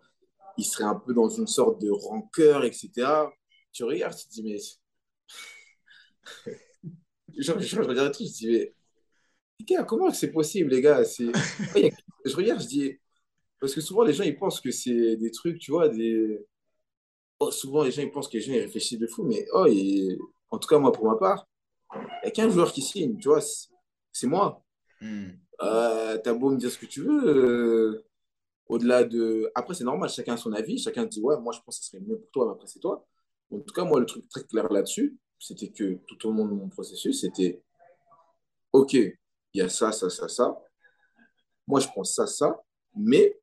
[0.57, 3.29] il serait un peu dans une sorte de rancœur, etc.
[3.71, 4.57] Tu regardes, tu te dis mais
[7.37, 8.69] je, regarde le truc, je dis
[9.69, 11.03] mais comment c'est possible, les gars.
[12.25, 12.99] Je regarde, je dis.
[13.59, 16.45] Parce que souvent, les gens, ils pensent que c'est des trucs, tu vois, des.
[17.39, 19.65] Oh, souvent, les gens, ils pensent que les gens, ils réfléchissent de fou, mais oh,
[19.67, 20.17] et...
[20.51, 21.47] en tout cas, moi, pour ma part,
[21.95, 23.41] il n'y a qu'un joueur qui signe, tu vois,
[24.11, 24.63] c'est moi.
[25.01, 25.29] Mm.
[25.63, 27.27] Euh, T'as beau me dire ce que tu veux.
[27.27, 28.05] Euh,
[28.67, 29.51] au-delà de.
[29.55, 31.91] Après, c'est normal, chacun a son avis, chacun dit, ouais, moi, je pense que ce
[31.91, 33.05] serait mieux pour toi, mais après, c'est toi.
[33.51, 36.53] En tout cas, moi, le truc très clair là-dessus, c'était que tout au long de
[36.53, 37.63] mon processus, c'était
[38.71, 39.17] OK, il
[39.53, 40.55] y a ça, ça, ça, ça.
[41.67, 42.61] Moi, je pense ça, ça,
[42.95, 43.41] mais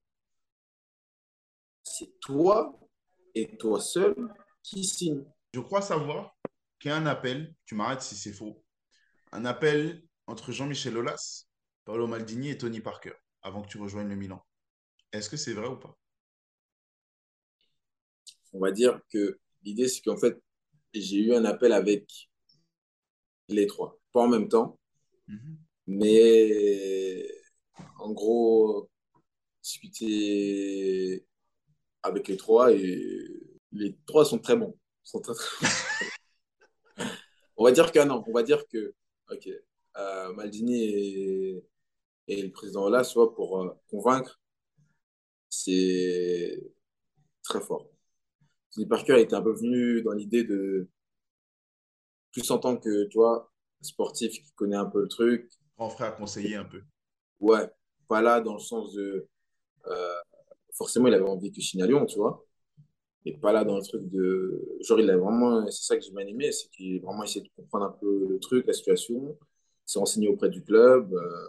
[1.82, 2.78] c'est toi
[3.34, 4.14] et toi seul
[4.62, 5.24] qui signe.
[5.52, 6.38] Je crois savoir
[6.78, 8.62] qu'il y a un appel, tu m'arrêtes si c'est faux,
[9.32, 11.46] un appel entre Jean-Michel Aulas,
[11.84, 14.40] Paolo Maldini et Tony Parker avant que tu rejoignes le Milan.
[15.12, 15.98] Est-ce que c'est vrai ou pas?
[18.52, 20.40] On va dire que l'idée, c'est qu'en fait,
[20.94, 22.28] j'ai eu un appel avec
[23.48, 24.78] les trois, pas en même temps,
[25.26, 25.58] mhm.
[25.86, 27.28] mais
[27.98, 28.90] en gros,
[29.62, 31.26] discuter
[32.02, 33.28] avec les trois et
[33.72, 34.76] les trois sont très bons.
[35.04, 35.34] Sont très,
[37.56, 38.94] on va dire que non, on va dire que
[39.30, 39.48] ok,
[39.96, 41.64] euh, Maldini et,
[42.28, 44.40] et, le président là, soit pour euh, convaincre,
[45.48, 46.62] c'est
[47.42, 47.88] très fort.
[48.72, 50.88] Tony Parker était un peu venu dans l'idée de
[52.32, 53.50] plus en tant que, tu vois,
[53.80, 55.50] sportif qui connaît un peu le truc.
[55.76, 56.82] Grand frère conseiller un peu.
[57.40, 57.70] Ouais,
[58.08, 59.28] pas là dans le sens de.
[59.86, 60.14] Euh,
[60.74, 62.44] forcément, il avait envie que je signe à Lyon, tu vois.
[63.24, 64.60] Et pas là dans le truc de.
[64.80, 65.70] Genre, il a vraiment.
[65.70, 68.26] C'est ça que j'ai bien aimé, c'est qu'il a vraiment essayé de comprendre un peu
[68.28, 69.38] le truc, la situation,
[69.86, 71.12] s'est renseigné auprès du club.
[71.14, 71.48] Euh,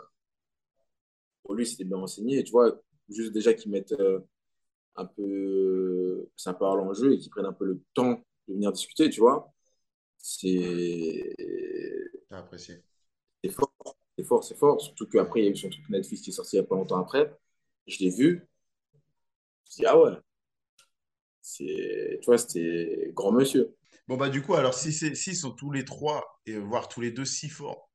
[1.44, 2.44] pour lui, c'était bien renseigné.
[2.44, 2.80] tu vois,
[3.10, 4.20] juste déjà qu'ils mettent euh,
[4.96, 8.72] un peu sa parole en jeu et qu'ils prennent un peu le temps de venir
[8.72, 9.54] discuter, tu vois.
[10.18, 11.34] C'est.
[12.32, 12.84] apprécié.
[13.44, 13.74] C'est fort.
[14.18, 14.82] C'est fort, c'est fort.
[14.82, 16.68] Surtout qu'après, il y a eu son truc Netflix qui est sorti il n'y a
[16.68, 17.34] pas longtemps après.
[17.88, 18.48] Je l'ai vu.
[19.70, 20.12] Je dis, ah ouais.
[21.42, 23.76] C'est, tu vois, c'était grand monsieur.
[24.08, 27.12] Bon, bah, du coup, alors, si s'ils sont tous les trois, et voire tous les
[27.12, 27.90] deux si forts,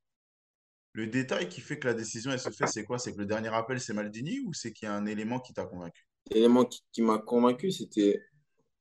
[0.93, 2.99] le détail qui fait que la décision, elle se fait, c'est quoi?
[2.99, 5.53] C'est que le dernier appel, c'est Maldini ou c'est qu'il y a un élément qui
[5.53, 6.07] t'a convaincu?
[6.31, 8.23] L'élément qui, m'a convaincu, c'était,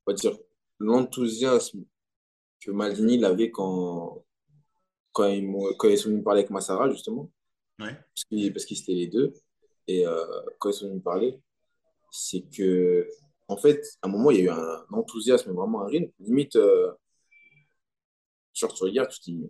[0.05, 0.37] on va dire,
[0.79, 1.83] l'enthousiasme
[2.59, 4.23] que Maldini avait quand,
[5.11, 5.45] quand ils,
[5.77, 7.29] quand ils sont venus me parler avec Massara, justement.
[7.79, 7.95] Ouais.
[8.53, 9.33] Parce qu'ils étaient les deux.
[9.87, 10.25] Et euh,
[10.59, 11.39] quand ils sont venus parler,
[12.11, 13.07] c'est que,
[13.47, 16.11] en fait, à un moment, il y a eu un enthousiasme, vraiment un rythme.
[16.19, 16.93] Limite, euh,
[18.53, 19.49] genre, tu regardes, tu te dis,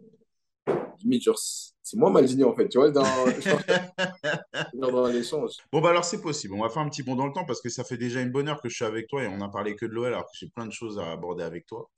[0.99, 3.03] limite, genre, c'est moi Maldini, en fait, tu vois, dans,
[4.73, 5.51] dans l'échange.
[5.71, 6.53] Bon, bah alors, c'est possible.
[6.53, 8.31] On va faire un petit bond dans le temps parce que ça fait déjà une
[8.31, 10.23] bonne heure que je suis avec toi et on n'a parlé que de l'OL alors
[10.23, 11.89] que j'ai plein de choses à aborder avec toi.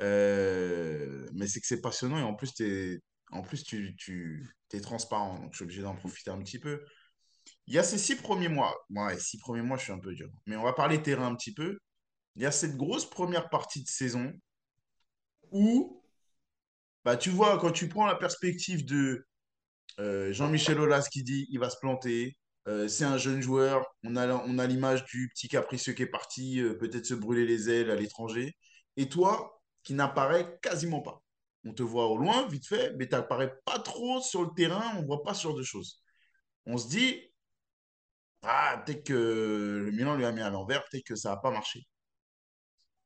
[0.00, 4.80] Euh, mais c'est que c'est passionnant et en plus, es, en plus tu, tu es
[4.80, 5.38] transparent.
[5.38, 6.80] Donc, je suis obligé d'en profiter un petit peu.
[7.66, 8.74] Il y a ces six premiers mois.
[8.90, 10.30] Ouais, six premiers mois, je suis un peu dur.
[10.46, 11.78] Mais on va parler terrain un petit peu.
[12.36, 14.32] Il y a cette grosse première partie de saison
[15.50, 15.97] où,
[17.04, 19.26] bah, tu vois, quand tu prends la perspective de
[20.00, 22.36] euh, Jean-Michel Aulas qui dit il va se planter,
[22.68, 26.06] euh, c'est un jeune joueur, on a, on a l'image du petit capricieux qui est
[26.06, 28.54] parti peut-être se brûler les ailes à l'étranger.
[28.96, 31.22] Et toi, qui n'apparaît quasiment pas.
[31.64, 34.96] On te voit au loin, vite fait, mais tu n'apparais pas trop sur le terrain,
[34.96, 36.02] on ne voit pas ce genre de choses.
[36.66, 37.32] On se dit,
[38.42, 41.50] ah, peut-être que le Milan lui a mis à l'envers, peut-être que ça n'a pas
[41.50, 41.86] marché.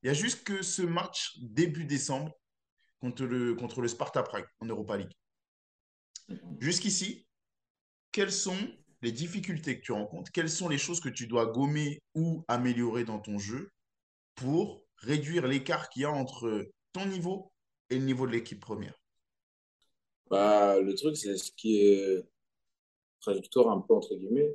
[0.03, 2.33] Il y a juste que ce match début décembre
[3.03, 5.12] contre le, contre le Sparta Prague en Europa League.
[6.61, 7.27] Jusqu'ici,
[8.12, 8.57] quelles sont
[9.03, 10.31] les difficultés que tu rencontres?
[10.31, 13.71] Quelles sont les choses que tu dois gommer ou améliorer dans ton jeu
[14.37, 17.51] pour réduire l'écart qu'il y a entre ton niveau
[17.91, 18.95] et le niveau de l'équipe première?
[20.31, 22.25] Bah, Le truc, c'est ce qui est
[23.21, 24.55] trajectoire un peu entre guillemets,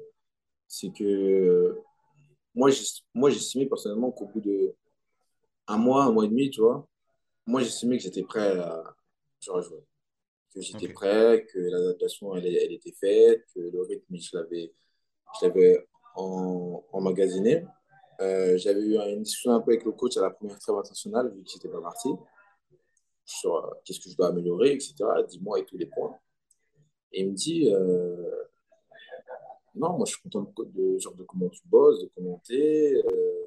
[0.67, 1.77] c'est que
[2.55, 4.73] moi, j'estimais personnellement qu'au bout de
[5.67, 6.87] un mois, un mois et demi, tu vois,
[7.47, 8.93] moi, j'estimais que j'étais prêt à
[9.61, 9.83] jouer.
[10.53, 14.37] Que j'étais prêt, que l'adaptation, elle, elle, était faite, que le rythme, je
[15.43, 17.65] l'avais emmagasiné.
[18.19, 21.33] Euh, j'avais eu une discussion un peu avec le coach à la première trêve internationale,
[21.33, 22.09] vu que j'étais pas parti,
[23.23, 24.95] sur euh, qu'est-ce que je dois améliorer, etc.
[25.27, 26.17] Dis-moi et tous les points.
[27.11, 28.45] Et il me dit, euh,
[29.75, 33.45] non, moi, je suis content de, genre de comment tu bosses, de commenter, euh,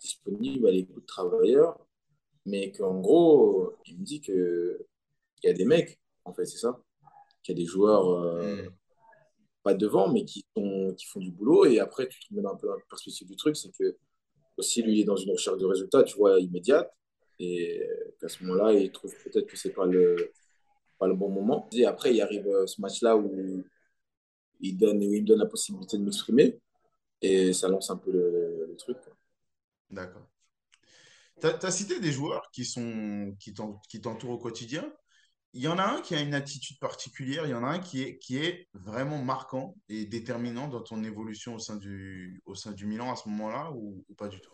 [0.00, 1.78] disponible à l'écoute travailleur,
[2.46, 4.78] mais qu'en gros, il me dit qu'il
[5.44, 6.80] y a des mecs, en fait, c'est ça.
[7.42, 8.70] Qu'il y a des joueurs, euh, mm.
[9.62, 10.46] pas devant, mais qui,
[10.96, 11.66] qui font du boulot.
[11.66, 13.96] Et après, tu te mets un peu dans la perspective du truc, c'est que
[14.56, 16.92] aussi, lui, il est dans une recherche de résultats, tu vois, immédiate.
[17.38, 17.80] Et
[18.20, 20.32] qu'à ce moment-là, il trouve peut-être que c'est pas le,
[20.98, 21.68] pas le bon moment.
[21.72, 23.64] Et après, il arrive euh, ce match-là où
[24.60, 26.58] il, donne, il me donne la possibilité de m'exprimer.
[27.22, 28.98] Et ça lance un peu le, truc.
[29.90, 30.28] D'accord.
[31.40, 33.52] Tu as, cité des joueurs qui sont qui
[34.00, 34.92] t'entourent au quotidien.
[35.54, 37.78] Il y en a un qui a une attitude particulière, il y en a un
[37.78, 42.86] qui est, vraiment marquant et déterminant dans ton évolution au sein du, au sein du
[42.86, 44.52] Milan à ce moment-là ou, pas du tout?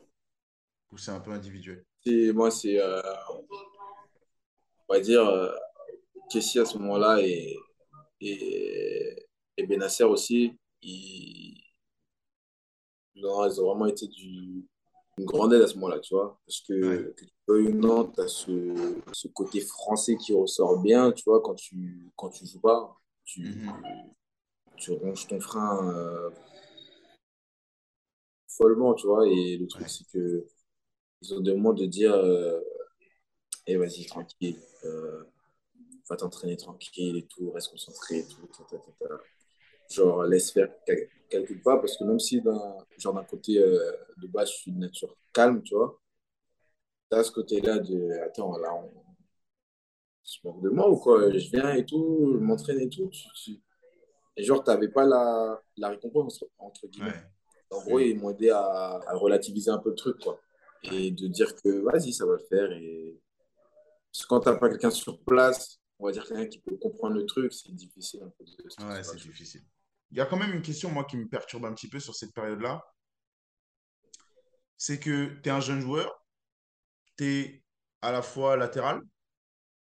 [0.93, 1.85] Ou c'est un peu individuel?
[2.07, 3.03] Moi, c'est, euh,
[4.89, 5.53] on va dire, euh,
[6.37, 7.57] à ce moment-là et,
[8.21, 11.61] et, et Benasser aussi, ils,
[13.15, 14.65] ils ont vraiment été du,
[15.19, 16.41] une grande aide à ce moment-là, tu vois.
[16.47, 21.13] Parce que, que tu peux une tu as ce, ce, côté français qui ressort bien,
[21.13, 23.73] tu vois, quand tu, quand tu joues pas, tu, mhm.
[24.77, 26.31] tu ronges ton frein euh,
[28.49, 29.27] follement, tu vois.
[29.29, 30.47] Et le truc, c'est que
[31.23, 32.61] ils ont demandé de dire euh,
[33.67, 35.25] eh, vas-y, tranquille, euh,
[36.09, 38.47] va t'entraîner tranquille et tout, reste concentré et tout,
[39.91, 40.71] genre laisse faire,
[41.29, 44.73] calcule pas, parce que même si d'un genre d'un côté euh, de base, je suis
[44.73, 46.01] de nature calme, tu vois,
[47.11, 48.91] tu as ce côté-là de attends, là, on
[50.23, 51.31] se moque de moi ou quoi?
[51.31, 53.09] Je viens et tout, je m'entraîne et tout.
[53.35, 53.61] Tu,
[54.37, 57.13] Et genre, tu n'avais pas la, la récompense, entre guillemets.
[57.71, 60.41] En gros, ils m'ont aidé à, à, relativiser un peu le truc, quoi.
[60.85, 62.71] Et de dire que vas-y, ça va le faire.
[62.73, 63.21] Et...
[64.13, 66.77] Parce que quand tu n'as pas quelqu'un sur place, on va dire quelqu'un qui peut
[66.77, 68.85] comprendre le truc, c'est difficile un peu de...
[68.85, 69.65] Ouais, c'est difficile.
[70.11, 72.15] Il y a quand même une question, moi, qui me perturbe un petit peu sur
[72.15, 72.85] cette période-là.
[74.77, 76.13] C'est que tu es un jeune joueur,
[77.17, 77.65] tu es
[78.03, 79.01] à la fois latéral,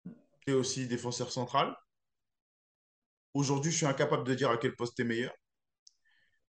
[0.06, 1.76] tu es aussi défenseur central.
[3.34, 5.34] Aujourd'hui, je suis incapable de dire à quel poste tu es meilleur.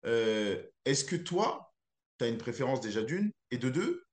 [0.05, 1.73] Euh, est-ce que toi,
[2.17, 4.05] tu as une préférence déjà d'une Et de deux,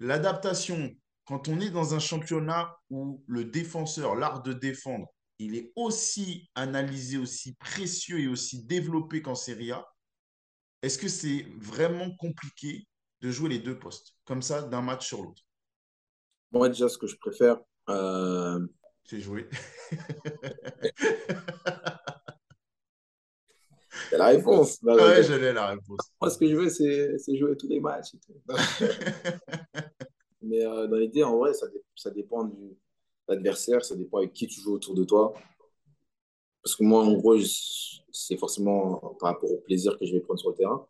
[0.00, 0.90] l'adaptation,
[1.24, 5.06] quand on est dans un championnat où le défenseur, l'art de défendre,
[5.38, 9.86] il est aussi analysé, aussi précieux et aussi développé qu'en Serie A.
[10.82, 12.86] Est-ce que c'est vraiment compliqué
[13.20, 15.42] de jouer les deux postes, comme ça, d'un match sur l'autre?
[16.50, 17.58] Moi, déjà, ce que je préfère,
[17.88, 18.66] euh...
[19.04, 19.48] c'est jouer.
[24.10, 24.78] c'est la réponse.
[24.82, 26.10] Oui, ouais, je l'ai la réponse.
[26.20, 28.12] Moi, ce que je veux, c'est jouer tous les matchs.
[30.42, 32.76] Mais euh, dans l'idée, en vrai, ça, ça dépend du,
[33.28, 35.34] adversaire, ça dépend avec qui tu joues autour de toi.
[36.62, 37.36] Parce que moi, en gros,
[38.12, 40.86] c'est forcément par rapport au plaisir que je vais prendre sur le terrain.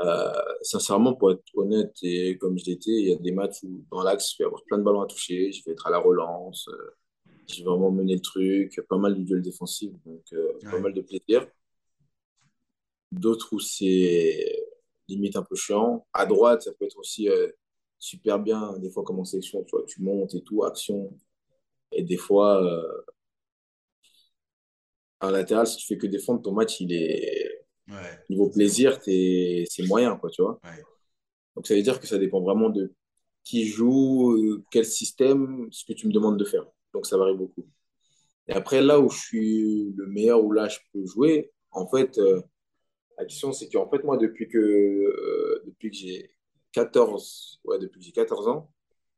[0.00, 3.84] Euh, sincèrement, pour être honnête, et comme je l'étais, il y a des matchs où
[3.90, 5.98] dans l'axe, je vais avoir plein de ballons à toucher, je vais être à la
[5.98, 6.96] relance, euh,
[7.48, 10.94] je vais vraiment mener le truc, pas mal de duels défensifs, donc euh, pas mal
[10.94, 11.48] de plaisir.
[13.10, 14.66] D'autres où c'est
[15.08, 16.06] limite un peu chiant.
[16.12, 17.28] À droite, ça peut être aussi
[17.98, 21.16] super bien, des fois comme en section, tu vois, tu montes et tout, action,
[21.92, 23.02] et des fois, euh,
[25.20, 27.64] en latéral, si tu fais que défendre, ton match, il est.
[28.28, 29.64] Niveau plaisir, es...
[29.70, 30.60] c'est moyen, quoi, tu vois.
[31.56, 32.92] Donc, ça veut dire que ça dépend vraiment de
[33.44, 36.66] qui joue, quel système, ce que tu me demandes de faire.
[36.92, 37.66] Donc, ça varie beaucoup.
[38.46, 42.18] Et après, là où je suis le meilleur, où là, je peux jouer, en fait,
[42.18, 42.42] euh,
[43.16, 46.30] la question, c'est qu'en fait, moi, depuis que, euh, depuis que j'ai
[46.78, 48.70] 14, ouais, depuis que j'ai 14 ans,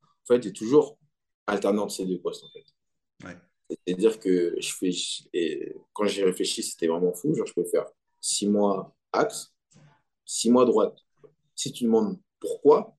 [0.03, 0.99] en fait, j'ai toujours
[1.47, 3.37] alternant ces deux postes, en fait.
[3.69, 4.91] C'est-à-dire que je fais,
[5.35, 7.35] et quand j'ai réfléchi, c'était vraiment fou.
[7.35, 7.87] Genre, je peux faire
[8.21, 9.53] six mois axe,
[10.25, 10.99] six mois droite.
[11.55, 12.97] Si tu demandes pourquoi,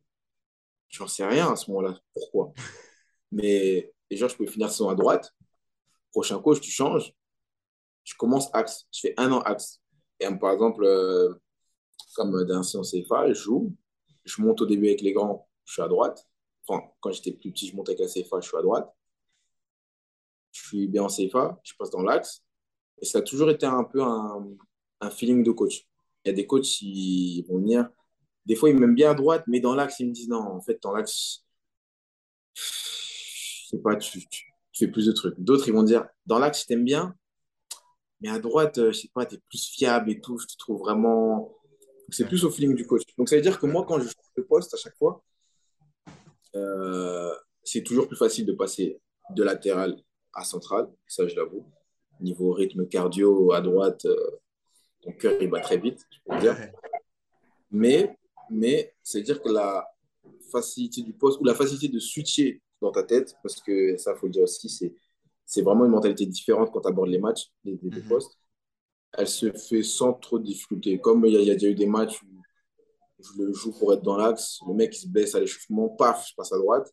[0.90, 2.00] j'en sais rien à ce moment-là.
[2.14, 2.54] Pourquoi
[3.32, 5.34] Mais genre, je peux finir sans à droite.
[6.12, 7.14] Prochain coach, tu changes.
[8.04, 8.88] Je commence axe.
[8.94, 9.82] Je fais un an axe.
[10.20, 11.34] Et par exemple, euh,
[12.16, 13.76] comme d'un en CFA, je joue.
[14.26, 16.28] Je monte au début avec les grands, je suis à droite.
[16.68, 18.94] Enfin, quand j'étais plus petit, je montais avec la CFA, je suis à droite.
[20.52, 22.44] Je suis bien en CFA, je passe dans l'axe.
[23.02, 25.88] Et ça a toujours été un peu un, feeling de coach.
[26.24, 27.90] Il y a des coachs qui vont venir.
[28.46, 30.62] Des fois, ils m'aiment bien à droite, mais dans l'axe, ils me disent non, en
[30.62, 31.44] fait, dans l'axe,
[32.54, 34.28] je sais pas, tu,
[34.74, 35.40] fais plus de trucs.
[35.40, 37.16] D'autres, ils vont dire dans l'axe, je t'aime bien,
[38.20, 40.38] mais à droite, je sais pas, tu es plus fiable et tout.
[40.38, 41.56] Je te trouve vraiment.
[42.12, 43.04] C'est plus au feeling du coach.
[43.18, 45.24] Donc, ça veut dire que moi, quand je fais le poste à chaque fois,
[46.56, 47.34] euh,
[47.64, 49.00] c'est toujours plus facile de passer
[49.30, 49.96] de latéral
[50.34, 51.66] à central, ça je l'avoue.
[52.20, 54.32] Niveau rythme cardio à droite, euh,
[55.02, 56.56] ton cœur il bat très vite, je peux dire.
[57.74, 58.18] Mais,
[58.50, 59.88] mais c'est dire que la
[60.52, 64.20] facilité du poste ou la facilité de switcher dans ta tête, parce que ça, il
[64.20, 64.94] faut le dire aussi, c'est,
[65.46, 68.04] c'est vraiment une mentalité différente quand tu abordes les matchs, les, mhm.
[68.10, 68.38] postes.
[69.14, 71.00] Elle se fait sans trop de difficultés.
[71.00, 72.42] Comme il y, a, déjà eu des matchs où
[73.20, 76.28] je le joue pour être dans l'axe, le mec il se baisse à l'échauffement, paf,
[76.30, 76.92] je passe à droite.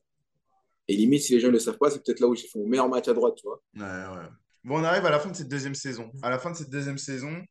[0.88, 2.58] Et limite, si les gens ne le savent pas, c'est peut-être là où j'ai fait
[2.58, 3.62] mon meilleur match à droite, tu vois.
[3.76, 4.28] Ouais, ouais.
[4.64, 6.10] Bon, on arrive à la fin de cette deuxième saison.
[6.22, 7.42] À la fin de cette deuxième saison,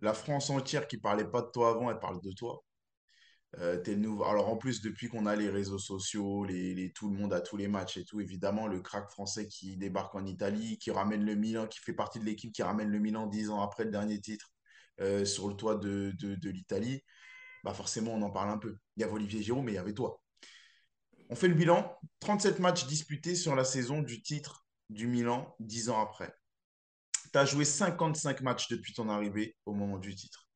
[0.00, 2.62] la France entière qui parlait pas de toi avant, elle parle de toi.
[3.58, 4.24] Euh, nouveau...
[4.24, 7.56] Alors en plus, depuis qu'on a les réseaux sociaux, les, tout le monde a tous
[7.56, 11.34] les matchs et tout, évidemment, le crack français qui débarque en Italie, qui ramène le
[11.34, 14.20] Milan, qui fait partie de l'équipe qui ramène le Milan dix ans après le dernier
[14.20, 14.52] titre
[15.00, 17.02] euh, sur le toit de, de, l'Italie,
[17.64, 18.78] bah forcément, on en parle un peu.
[18.96, 20.22] Il y avait Olivier Giroud, mais il y avait toi.
[21.30, 21.96] On fait le bilan.
[22.20, 26.34] 37 matchs disputés sur la saison du titre du Milan dix ans après
[27.32, 30.48] tu as joué 55 matchs depuis ton arrivée au moment du titre.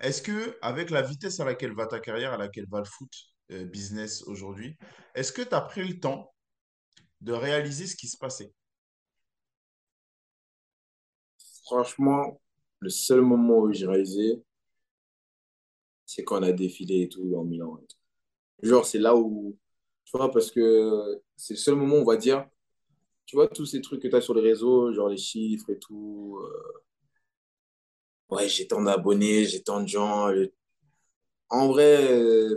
[0.00, 3.10] Est-ce que, avec la vitesse à laquelle va ta carrière, à laquelle va le foot
[3.50, 4.76] euh, business aujourd'hui,
[5.14, 6.32] est-ce que tu as pris le temps
[7.20, 8.52] de réaliser ce qui se passait?
[11.64, 12.40] Franchement,
[12.78, 14.42] le seul moment où j'ai réalisé,
[16.06, 17.78] c'est quand on a défilé et tout en Milan.
[18.62, 19.56] Genre, c'est là où,
[20.04, 22.46] tu vois, parce que c'est le seul moment où on va dire,
[23.26, 25.78] tu vois, tous ces trucs que tu as sur les réseaux, genre les chiffres et
[25.78, 26.38] tout.
[26.42, 26.82] Euh,
[28.30, 30.30] ouais, j'ai tant d'abonnés, j'ai tant de gens.
[31.50, 32.48] En vrai,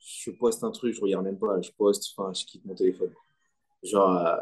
[0.00, 1.60] je poste un truc, je regarde même pas.
[1.60, 3.12] Je poste, enfin, je quitte mon téléphone.
[3.82, 4.16] Genre.
[4.16, 4.36] Euh,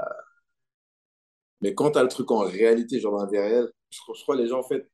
[1.60, 4.60] mais quand tu as le truc en réalité, genre dans je, crois que les gens,
[4.60, 4.90] en fait,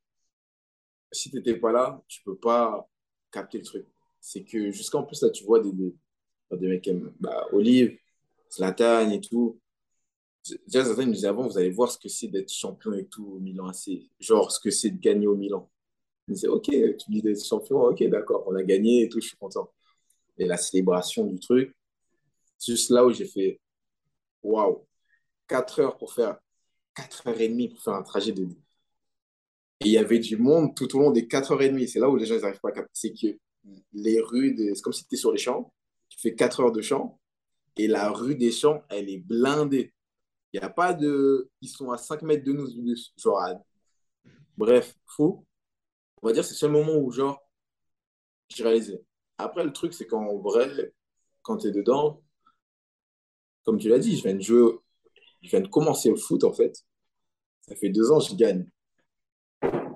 [1.13, 2.89] si tu n'étais pas là, tu peux pas
[3.33, 3.87] capter le truc.
[4.21, 5.95] C'est que jusqu'en plus, là, tu vois des, des,
[6.53, 7.99] des mecs comme bah, Olive,
[8.53, 9.61] Zlatan et tout
[10.67, 13.27] Déjà, certains nous disaient avant, vous allez voir ce que c'est d'être champion et tout
[13.27, 14.11] au Milan AC.
[14.19, 15.71] Genre, ce que c'est de gagner au Milan.
[16.29, 19.29] Ils disaient, OK, tu dis d'être champion, OK, d'accord, on a gagné et tout, je
[19.29, 19.71] suis content.
[20.39, 21.75] Et la célébration du truc,
[22.57, 23.61] c'est juste là où j'ai fait,
[24.43, 24.87] waouh,
[25.47, 26.39] 4 heures pour faire,
[26.95, 28.45] 4 heures et demie pour faire un trajet de.
[28.45, 31.89] Et il y avait du monde tout au long des 4 heures et demie.
[31.89, 32.91] C'est là où les gens n'arrivent pas à capter.
[32.95, 33.39] C'est que
[33.93, 35.73] les rues, c'est comme si tu étais sur les champs,
[36.09, 37.19] tu fais 4 heures de champs,
[37.77, 39.93] et la rue des champs, elle est blindée.
[40.53, 41.51] Il n'y a pas de.
[41.61, 42.67] Ils sont à 5 mètres de nous.
[43.17, 43.41] Genre,
[44.57, 45.47] bref, fou.
[46.23, 47.41] On va dire c'est le seul moment où, genre,
[48.49, 49.03] j'ai réalisé.
[49.39, 50.93] Après, le truc, c'est qu'en vrai,
[51.43, 52.23] quand tu es dedans,
[53.65, 54.79] comme tu l'as dit, je viens de jouer,
[55.43, 56.85] je viens de commencer le foot, en fait.
[57.63, 58.67] Ça fait deux ans, je gagne.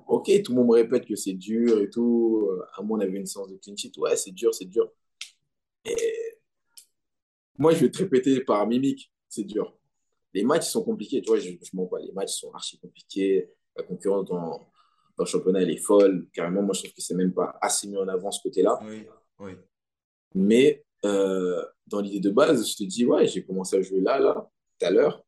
[0.06, 2.48] Ok, tout le monde me répète que c'est dur et tout.
[2.74, 3.92] À moi, on avait une séance de clean sheet.
[3.98, 4.90] Ouais, c'est dur, c'est dur.
[7.58, 9.76] Moi, je vais te répéter par mimique, c'est dur
[10.34, 11.22] les matchs sont compliqués.
[11.22, 12.00] Tu vois, je, je m'en pas.
[12.00, 13.48] Les matchs sont archi compliqués.
[13.76, 14.58] La concurrence dans,
[15.16, 16.28] dans, le championnat, elle est folle.
[16.32, 18.78] Carrément, moi, je trouve que c'est même pas assez mis en avant ce côté-là.
[18.82, 19.06] Oui,
[19.38, 19.52] oui.
[20.34, 24.18] Mais euh, dans l'idée de base, je te dis, ouais, j'ai commencé à jouer là,
[24.18, 25.24] là, tout à l'heure.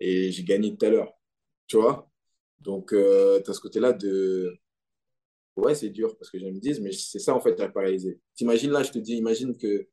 [0.00, 1.12] Et j'ai gagné tout à l'heure.
[1.66, 2.10] Tu vois?
[2.58, 4.56] Donc, euh, tu as ce côté-là de.
[5.56, 8.18] Ouais, c'est dur parce que je me dis, mais c'est ça en fait, pas réalisé.
[8.34, 9.88] T'imagines là, je te dis, imagine que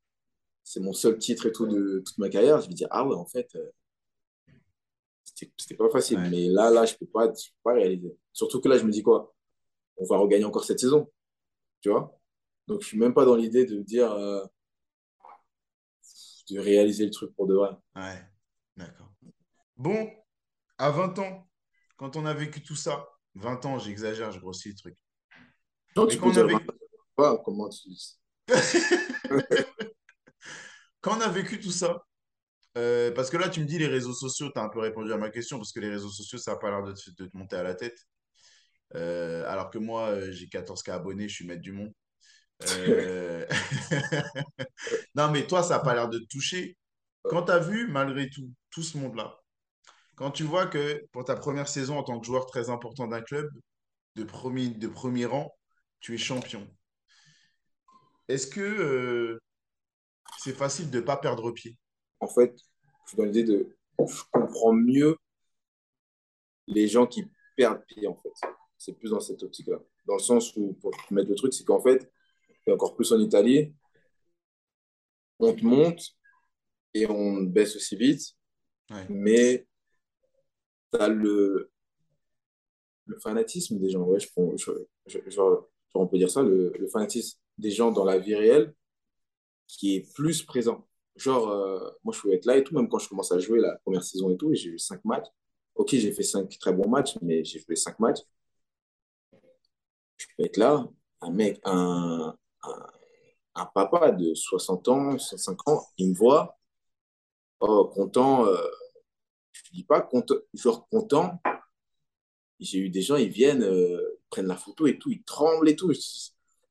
[0.63, 2.61] c'est mon seul titre et tout de toute ma carrière.
[2.61, 3.69] Je vais dire, ah ouais, en fait, euh,
[5.57, 6.19] c'était pas facile.
[6.19, 8.15] Mais là, là, je peux pas, peux pas réaliser.
[8.33, 9.33] Surtout que là, je me dis quoi?
[9.97, 11.11] On va regagner encore cette saison.
[11.81, 12.19] Tu vois?
[12.67, 14.43] Donc, je suis même pas dans l'idée de dire euh,
[16.49, 17.71] de réaliser le truc pour de vrai.
[17.95, 18.21] Ouais,
[18.75, 19.11] d'accord.
[19.75, 20.09] Bon,
[20.77, 21.47] à 20 ans,
[21.97, 24.97] quand on a vécu tout ça, 20 ans, j'exagère, je grossis le truc.
[25.95, 26.47] Non, tu peux dire
[27.43, 27.89] comment tu
[31.01, 32.05] quand on a vécu tout ça,
[32.77, 35.11] euh, parce que là, tu me dis les réseaux sociaux, tu as un peu répondu
[35.11, 37.55] à ma question, parce que les réseaux sociaux, ça n'a pas l'air de, te monter
[37.55, 37.97] à la tête.
[38.95, 41.93] Euh, alors que moi, euh, j'ai 14K abonnés, je suis maître du monde.
[45.15, 46.77] non, mais toi, ça n'a pas l'air de te toucher.
[47.23, 49.37] Quand tu as vu, malgré tout, tout ce monde-là,
[50.15, 53.21] quand tu vois que pour ta première saison en tant que joueur très important d'un
[53.21, 53.49] club,
[54.15, 55.55] de premier, de premier rang,
[55.99, 56.67] tu es champion.
[58.27, 59.39] Est-ce que
[60.39, 61.77] c'est facile de ne pas perdre pied?
[62.19, 62.55] En fait,
[63.07, 63.75] je suis dans l'idée de.
[63.99, 65.17] Je comprends mieux
[66.67, 68.33] les gens qui perdent pied, en fait.
[68.77, 69.79] C'est plus dans cette optique-là.
[70.05, 72.11] Dans le sens où, pour mettre le truc, c'est qu'en fait,
[72.67, 73.73] et encore plus en Italie,
[75.39, 76.01] on te monte
[76.93, 78.35] et on baisse aussi vite,
[79.09, 79.65] mais
[80.91, 81.71] tu as le,
[83.05, 84.03] le fanatisme des gens.
[84.03, 84.71] Ouais, je,
[85.07, 85.41] je, je,
[85.93, 88.73] on peut dire ça, le, le, fanatisme des gens dans la vie réelle
[89.67, 90.87] qui est plus présent.
[91.17, 93.59] Genre, euh, moi, je pouvais être là et tout, même quand je commence à jouer
[93.59, 95.27] la première saison et tout, et j'ai eu cinq matchs.
[95.75, 98.21] ok, j'ai fait cinq très bons matchs, mais j'ai joué cinq matchs.
[100.17, 100.87] Je peux être là,
[101.21, 102.35] un mec, un,
[103.55, 106.57] un, papa de 60 ans, 65 ans, il me voit,
[107.59, 108.57] oh, content, euh,
[109.51, 111.41] je ne dis pas content, genre content.
[112.59, 115.75] J'ai eu des gens, ils viennent, euh, prennent la photo et tout, ils tremblent et
[115.75, 115.91] tout.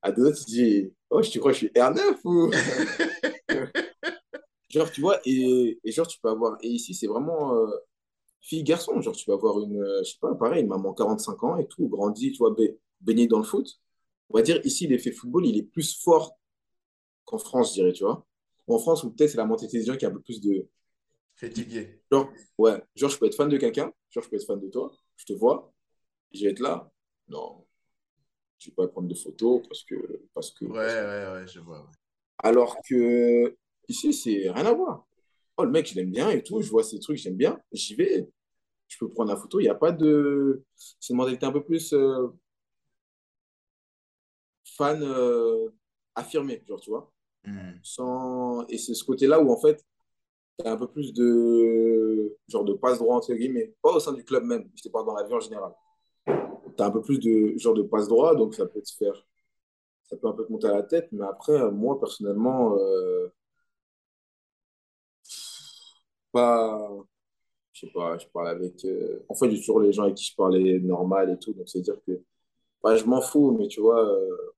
[0.02, 2.50] À deux autres, tu dis, oh, tu crois que je suis R9 ou?
[4.76, 6.58] genre, tu vois, et, et, genre, tu peux avoir.
[6.62, 7.70] Et ici, c'est vraiment euh,
[8.40, 9.00] fille-garçon.
[9.00, 11.66] Genre, tu peux avoir une, euh, je sais pas, pareil, une maman 45 ans et
[11.66, 12.54] tout, grandi, tu vois,
[13.00, 13.80] baigné dans le foot.
[14.30, 16.38] On va dire, ici, l'effet football, il est plus fort
[17.24, 18.26] qu'en France, je dirais, tu vois.
[18.68, 20.68] En France, ou peut-être c'est la mentalité des gens qui a un peu plus de.
[21.36, 22.00] Fatigué.
[22.10, 24.68] Genre, ouais, genre, je peux être fan de quelqu'un, genre, je peux être fan de
[24.68, 25.72] toi, je te vois,
[26.32, 26.90] je vais être là.
[27.28, 27.64] Non,
[28.58, 30.22] je ne vais pas prendre de photos parce que.
[30.34, 31.90] Parce que ouais, ouais, ouais, je vois.
[32.38, 33.56] Alors que
[33.88, 35.06] ici, c'est rien à voir.
[35.56, 37.94] Oh, le mec, je l'aime bien et tout, je vois ces trucs, j'aime bien, j'y
[37.94, 38.28] vais.
[38.88, 40.62] Je peux prendre la photo, il n'y a pas de.
[40.76, 42.28] C'est une mentalité un peu plus euh,
[44.76, 45.68] fan euh,
[46.14, 47.12] affirmé, genre, tu vois.
[47.44, 47.72] Mm.
[47.82, 48.66] Sans...
[48.68, 49.84] Et c'est ce côté-là où, en fait,
[50.58, 53.74] tu as un peu plus de genre de passe-droit, entre guillemets.
[53.82, 55.72] Pas au sein du club même, je te parle dans la vie en général.
[56.26, 59.26] Tu as un peu plus de genre de passe-droit, donc ça peut te faire.
[60.04, 63.32] Ça peut un peu te monter à la tête, mais après, moi, personnellement, euh...
[67.72, 68.84] Je sais pas, je parle avec.
[68.84, 69.24] Euh...
[69.28, 72.00] En fait, j'ai toujours les gens avec qui je parlais normal et tout, donc c'est-à-dire
[72.06, 72.22] que.
[72.82, 74.02] Bah, je m'en fous, mais tu vois.
[74.02, 74.54] Euh...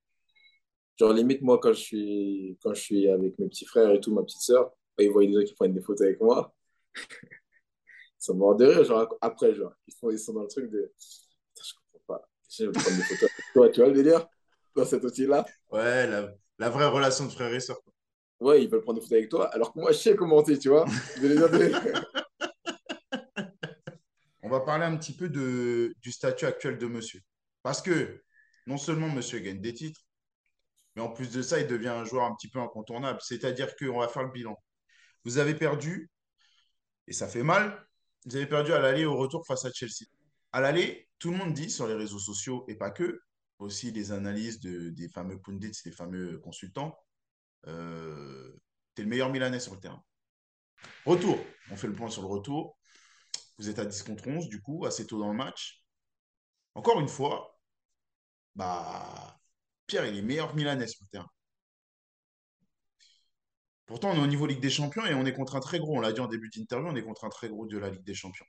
[0.99, 4.12] Genre, limite, moi, quand je suis, quand je suis avec mes petits frères et tout,
[4.12, 6.55] ma petite sœur, ils voient des gens qui prennent des photos avec moi.
[6.97, 7.05] ils
[8.18, 10.93] sont morts de rire, genre, après, genre, ils, font, ils sont dans le truc de.
[10.99, 12.29] je comprends pas.
[12.57, 14.29] Prendre des photos avec toi, tu vois le délire
[14.74, 17.81] Dans cet outil-là Ouais, la, la, vraie relation de frère et sœur.
[18.41, 20.68] Ouais, ils veulent prendre des photos avec toi, alors que moi, je sais commenter, tu
[20.68, 20.84] vois.
[24.43, 27.20] On va parler un petit peu du statut actuel de monsieur.
[27.62, 28.22] Parce que
[28.66, 30.01] non seulement monsieur gagne des titres,
[30.95, 33.18] mais en plus de ça, il devient un joueur un petit peu incontournable.
[33.22, 34.57] C'est-à-dire qu'on va faire le bilan.
[35.24, 36.11] Vous avez perdu,
[37.07, 37.86] et ça fait mal,
[38.24, 40.07] vous avez perdu à l'aller et au retour face à Chelsea.
[40.53, 43.20] À l'aller, tout le monde dit sur les réseaux sociaux, et pas que,
[43.59, 46.97] aussi les analyses de, des fameux pundits, des fameux consultants,
[47.67, 48.57] euh,
[48.95, 50.03] tu es le meilleur Milanais sur le terrain.
[51.05, 51.39] Retour,
[51.71, 52.79] on fait le point sur le retour.
[53.59, 55.83] Vous êtes à 10 contre 11, du coup, assez tôt dans le match.
[56.75, 57.59] Encore une fois,
[58.55, 59.39] bah,
[59.87, 61.31] Pierre, il est meilleur Milanais sur le terrain.
[63.87, 65.97] Pourtant, on est au niveau Ligue des Champions et on est contre un très gros.
[65.97, 68.05] On l'a dit en début d'interview, on est contre un très gros de la Ligue
[68.05, 68.47] des Champions.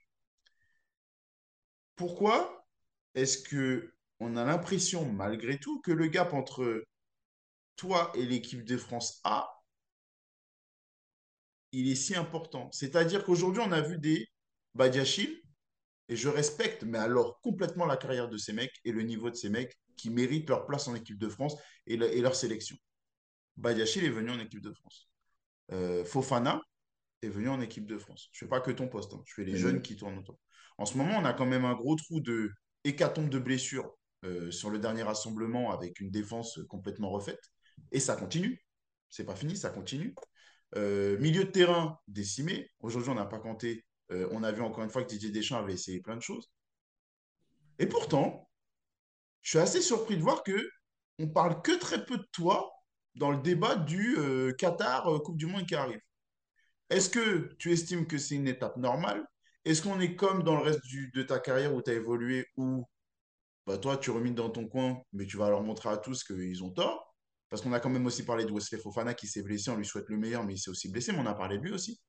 [1.96, 2.66] Pourquoi
[3.16, 6.84] est-ce que on a l'impression, malgré tout, que le gap entre
[7.80, 9.50] toi et l'équipe de France A,
[11.72, 14.28] il est si important C'est-à-dire qu'aujourd'hui, on a vu des
[14.76, 15.42] Badiachil,
[16.10, 19.36] et je respecte, mais alors complètement la carrière de ces mecs et le niveau de
[19.36, 21.56] ces mecs qui méritent leur place en équipe de France
[21.86, 22.76] et, et leur sélection.
[23.58, 25.10] Badiachil est venu en équipe de France.
[25.72, 26.62] Euh, Fofana
[27.22, 28.30] est venu en équipe de France.
[28.32, 29.22] Je ne fais pas que ton poste, hein.
[29.26, 30.40] je fais les jeunes qui tournent autour.
[30.78, 32.52] En ce moment, on a quand même un gros trou de
[32.84, 37.52] hécatombe de blessures euh, sur le dernier rassemblement avec une défense complètement refaite.
[37.92, 38.64] Et ça continue.
[39.10, 40.16] C'est pas fini, ça continue.
[40.76, 42.70] Euh, milieu de terrain décimé.
[42.80, 43.86] Aujourd'hui, on n'a pas compté.
[44.10, 46.52] on a vu encore une fois que Didier Deschamps avait essayé plein de choses.
[47.80, 48.50] Et pourtant,
[49.42, 50.70] je suis assez surpris de voir que
[51.20, 52.72] on parle que très peu de toi
[53.16, 56.02] dans le débat du euh, Qatar euh, Coupe du Monde qui arrive.
[56.90, 59.26] Est-ce que tu estimes que c'est une étape normale?
[59.66, 60.82] Est-ce qu'on est comme dans le reste
[61.14, 62.86] de ta carrière où tu as évolué, où
[63.68, 66.64] bah, toi, tu remines dans ton coin, mais tu vas leur montrer à tous qu'ils
[66.64, 67.09] ont tort?
[67.50, 69.86] Parce qu'on a quand même aussi parlé de Wesley Fofana qui s'est blessé, on lui
[69.86, 72.00] souhaite le meilleur, mais il s'est aussi blessé, mais on a parlé de lui aussi.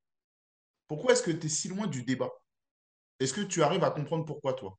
[0.86, 2.30] Pourquoi est-ce que tu es si loin du débat?
[3.20, 4.78] Est-ce que tu arrives à comprendre pourquoi, toi?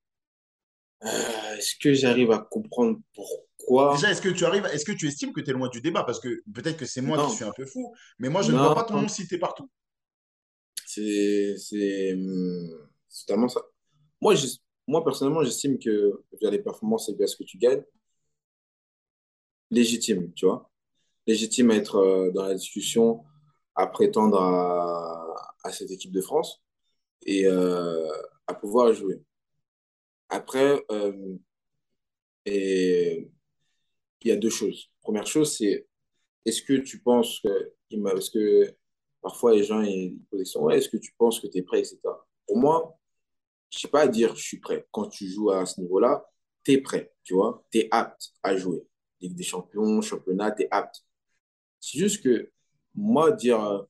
[1.04, 3.96] Euh, Est-ce que j'arrive à comprendre pourquoi?
[3.96, 6.04] Déjà, est-ce que tu arrives, est-ce que tu estimes que tu es loin du débat?
[6.04, 8.58] Parce que peut-être que c'est moi qui suis un peu fou, mais moi, je ne
[8.58, 9.70] vois pas ton nom cité partout.
[10.86, 11.56] C'est
[13.26, 13.62] totalement ça.
[14.20, 14.48] Moi, je,
[14.88, 17.84] moi personnellement, j'estime que via les performances et via ce que tu gagnes,
[19.72, 20.70] légitime, tu vois.
[21.26, 23.24] Légitime à être euh, dans la discussion,
[23.76, 26.62] à prétendre à, cette équipe de France
[27.26, 28.12] et euh,
[28.48, 29.22] à pouvoir jouer.
[30.30, 31.38] Après, euh,
[32.46, 33.28] il
[34.24, 34.90] y a deux choses.
[35.02, 35.88] Première chose, c'est
[36.46, 38.76] est-ce que tu penses que, parce que
[39.22, 41.62] parfois les gens ils posent la question, ouais, est-ce que tu penses que tu es
[41.62, 42.00] prêt, etc.
[42.48, 42.98] Pour moi,
[43.70, 44.86] je ne sais pas à dire je suis prêt.
[44.92, 46.26] Quand tu joues à ce niveau-là,
[46.64, 48.84] tu es prêt, tu vois, tu es apte à jouer.
[49.22, 51.06] Ligue des champions, championnat, tu es apte.
[51.80, 52.52] C'est juste que
[52.96, 53.88] moi, dire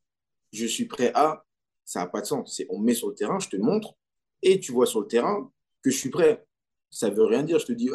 [0.51, 1.45] je suis prêt à,
[1.85, 2.55] ça n'a pas de sens.
[2.55, 3.95] C'est on met sur le terrain, je te montre,
[4.41, 5.51] et tu vois sur le terrain
[5.81, 6.45] que je suis prêt.
[6.89, 7.57] Ça ne veut rien dire.
[7.57, 7.89] Je te dis,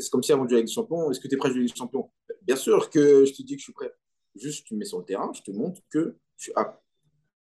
[0.00, 1.52] c'est comme si avant de jouer avec des champions, est-ce que tu es prêt à
[1.52, 2.10] jouer avec des champions?
[2.42, 3.92] Bien sûr que je te dis que je suis prêt.
[4.34, 6.82] Juste, tu me mets sur le terrain, je te montre que je suis apte.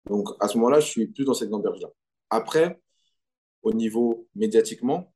[0.05, 1.89] Donc, à ce moment-là, je suis plus dans cette gamberge-là.
[2.29, 2.79] Après,
[3.63, 5.13] au niveau médiatiquement,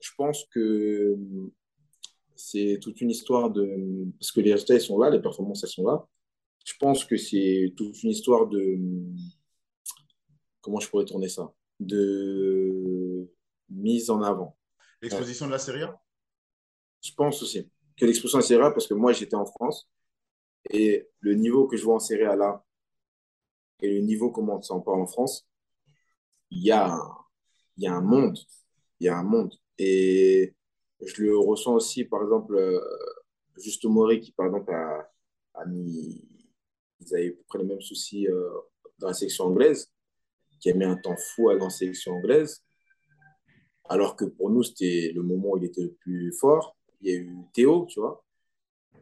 [0.00, 1.16] je pense que
[2.38, 4.06] c'est toute une histoire de.
[4.18, 6.06] Parce que les résultats, ils sont là, les performances, elles sont là.
[6.64, 8.78] Je pense que c'est toute une histoire de.
[10.60, 11.52] Comment je pourrais tourner ça?
[11.80, 13.28] De
[13.68, 14.56] mise en avant.
[15.02, 16.00] L'exposition de la Serie A?
[17.02, 19.90] Je pense aussi que l'exposition de la Serie A, parce que moi, j'étais en France
[20.70, 22.64] et le niveau que je vois en Serie A là
[23.80, 25.48] et le niveau comment ça en parle en France,
[26.50, 26.96] il y a,
[27.76, 28.38] il y a un monde.
[29.00, 29.54] Il y a un monde.
[29.76, 30.54] Et
[31.04, 32.80] je le ressens aussi, par exemple, euh,
[33.56, 35.10] Juste Mori, qui, par exemple, a,
[35.54, 36.24] a, mis.
[37.00, 38.50] Ils avaient à peu près les mêmes soucis euh,
[38.98, 39.92] dans la sélection anglaise,
[40.60, 42.64] qui a mis un temps fou à dans la sélection anglaise.
[43.88, 46.76] Alors que pour nous, c'était le moment où il était le plus fort.
[47.00, 48.24] Il y a eu Théo, tu vois.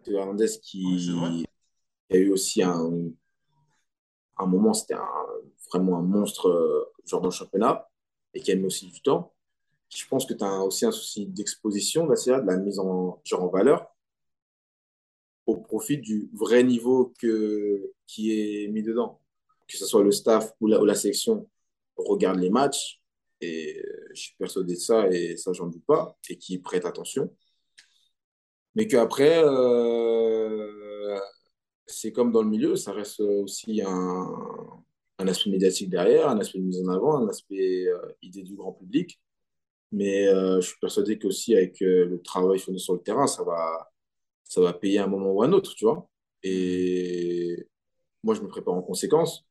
[0.05, 0.83] Théo Hernandez qui.
[0.83, 1.45] il
[2.11, 3.11] y a eu aussi un,
[4.39, 4.97] un moment, c'était
[5.73, 7.89] vraiment un monstre, euh, genre dans le championnat,
[8.33, 9.36] et qui a mis aussi du temps
[9.95, 13.49] je pense que tu as aussi un souci d'exposition, de la mise en, genre en
[13.49, 13.87] valeur,
[15.47, 19.21] au profit du vrai niveau que, qui est mis dedans.
[19.69, 20.95] Que ce soit le staff ou la, ou la
[21.97, 23.01] regarde les matchs,
[23.41, 27.35] et je suis persuadé de ça, et ça, j'en doute pas, et qui prête attention.
[28.75, 31.19] Mais qu'après, euh,
[31.87, 34.27] c'est comme dans le milieu, ça reste aussi un,
[35.19, 38.55] un aspect médiatique derrière, un aspect de mise en avant, un aspect euh, idée du
[38.55, 39.19] grand public.
[39.93, 43.91] Mais euh, je suis persuadé qu'aussi avec euh, le travail sur le terrain, ça va,
[44.45, 46.09] ça va payer un moment ou un autre, tu vois.
[46.43, 47.67] Et
[48.23, 49.47] moi, je me prépare en conséquence.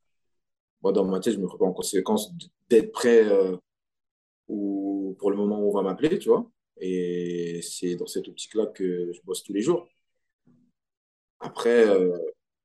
[0.82, 2.32] Moi, dans ma tête, je me prépare en conséquence
[2.70, 3.58] d'être prêt euh,
[4.48, 6.50] ou pour le moment où on va m'appeler, tu vois.
[6.80, 9.88] Et c'est dans cette optique-là que je bosse tous les jours.
[11.40, 11.86] Après,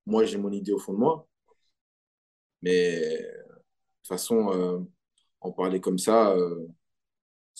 [0.06, 1.28] moi, j'ai mon idée au fond de moi.
[2.62, 3.26] Mais de
[4.02, 4.86] toute façon,
[5.40, 6.34] en parler comme ça,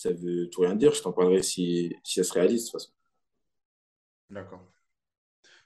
[0.01, 0.93] ça veut tout rien dire.
[0.93, 2.91] Je t'en parlerai si, si ça se réalise de toute façon.
[4.29, 4.65] D'accord.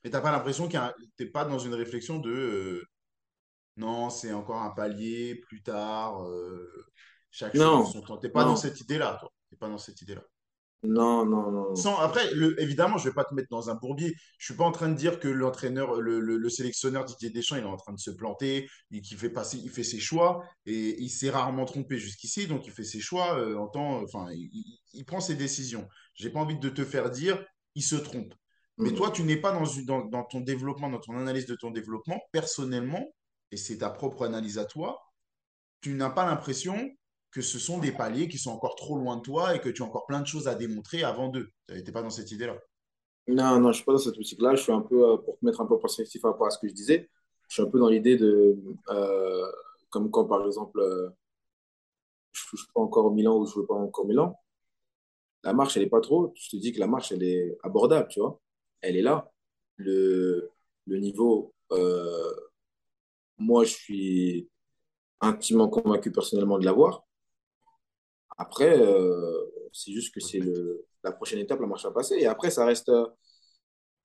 [0.03, 0.77] Mais tu n'as pas l'impression que
[1.17, 2.88] tu n'es pas dans une réflexion de euh,
[3.77, 6.86] non, c'est encore un palier plus tard, euh,
[7.29, 7.86] chaque non.
[7.86, 9.31] chose Tu n'es pas dans cette idée-là, toi.
[9.47, 10.23] Tu n'es pas dans cette idée-là.
[10.84, 11.76] Non, non, non.
[11.76, 14.09] Sans, après, le, évidemment, je ne vais pas te mettre dans un bourbier.
[14.38, 17.55] Je ne suis pas en train de dire que l'entraîneur, le, le, sélectionneur Didier Deschamps,
[17.55, 20.43] il est en train de se planter, et qu'il fait passer, il fait ses choix,
[20.65, 24.28] et il s'est rarement trompé jusqu'ici, donc il fait ses choix euh, en temps, enfin,
[24.32, 25.88] il, prend ses décisions.
[26.13, 28.34] Je n'ai pas envie de te faire dire, il se trompe.
[28.78, 28.95] Mais mm.
[28.95, 32.21] toi, tu n'es pas dans, dans, dans ton développement, dans ton analyse de ton développement,
[32.32, 33.05] personnellement,
[33.51, 34.99] et c'est ta propre analyse à toi,
[35.82, 36.89] tu n'as pas l'impression
[37.36, 39.83] que ce sont des paliers qui sont encore trop loin de toi et que tu
[39.83, 41.51] as encore plein de choses à démontrer avant d'eux.
[41.67, 42.57] Tu n'étais pas dans cette idée-là.
[43.27, 44.55] Non, non, je ne suis pas dans cette optique-là.
[44.55, 46.49] Je suis un peu, euh, pour te mettre un peu en perspective par rapport à
[46.51, 47.09] ce que je disais,
[47.49, 48.57] je suis un peu dans l'idée de,
[48.88, 49.51] euh,
[49.89, 51.09] comme quand par exemple, euh,
[52.31, 54.39] je ne touche pas encore Milan ou je ne veux pas encore Milan,
[55.43, 56.31] la marche, elle n'est pas trop.
[56.38, 58.39] Je te dis que la marche, elle est abordable, tu vois.
[58.79, 59.29] Elle est là.
[59.75, 60.51] Le,
[60.88, 61.53] le niveau,
[63.38, 64.49] moi, je suis
[65.19, 67.05] intimement convaincu personnellement de l'avoir.
[68.38, 70.41] Après, euh, c'est juste que c'est
[71.03, 72.15] la prochaine étape, la marche à passer.
[72.15, 72.91] Et après, ça reste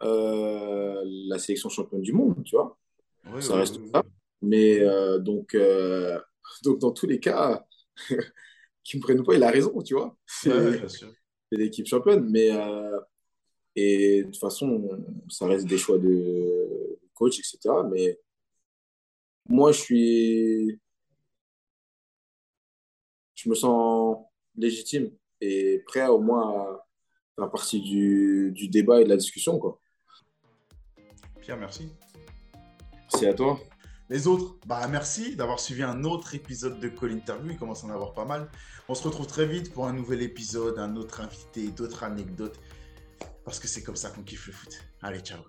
[0.02, 2.78] euh, la sélection championne du monde, tu vois.
[3.40, 4.02] ça reste ça.
[4.42, 5.56] Mais euh, donc,
[6.62, 7.66] donc, dans tous les cas,
[8.84, 10.16] qui me prennent pas, il a raison, tu vois.
[10.26, 10.50] C'est
[11.50, 12.28] l'équipe championne.
[12.30, 12.50] Mais,
[13.74, 17.58] et de toute façon, ça reste des choix de coach, etc.
[17.90, 18.18] Mais
[19.48, 20.80] moi, je suis
[23.43, 24.18] je me sens
[24.57, 25.11] légitime
[25.41, 26.86] et prêt au moins à
[27.36, 29.59] faire partie du, du débat et de la discussion.
[29.59, 29.80] Quoi.
[31.41, 31.91] Pierre, merci.
[32.95, 33.59] Merci à toi.
[34.11, 37.53] Les autres, bah merci d'avoir suivi un autre épisode de Call Interview.
[37.53, 38.51] Il commence à en avoir pas mal.
[38.88, 42.59] On se retrouve très vite pour un nouvel épisode, un autre invité, d'autres anecdotes.
[43.45, 44.84] Parce que c'est comme ça qu'on kiffe le foot.
[45.01, 45.41] Allez, ciao.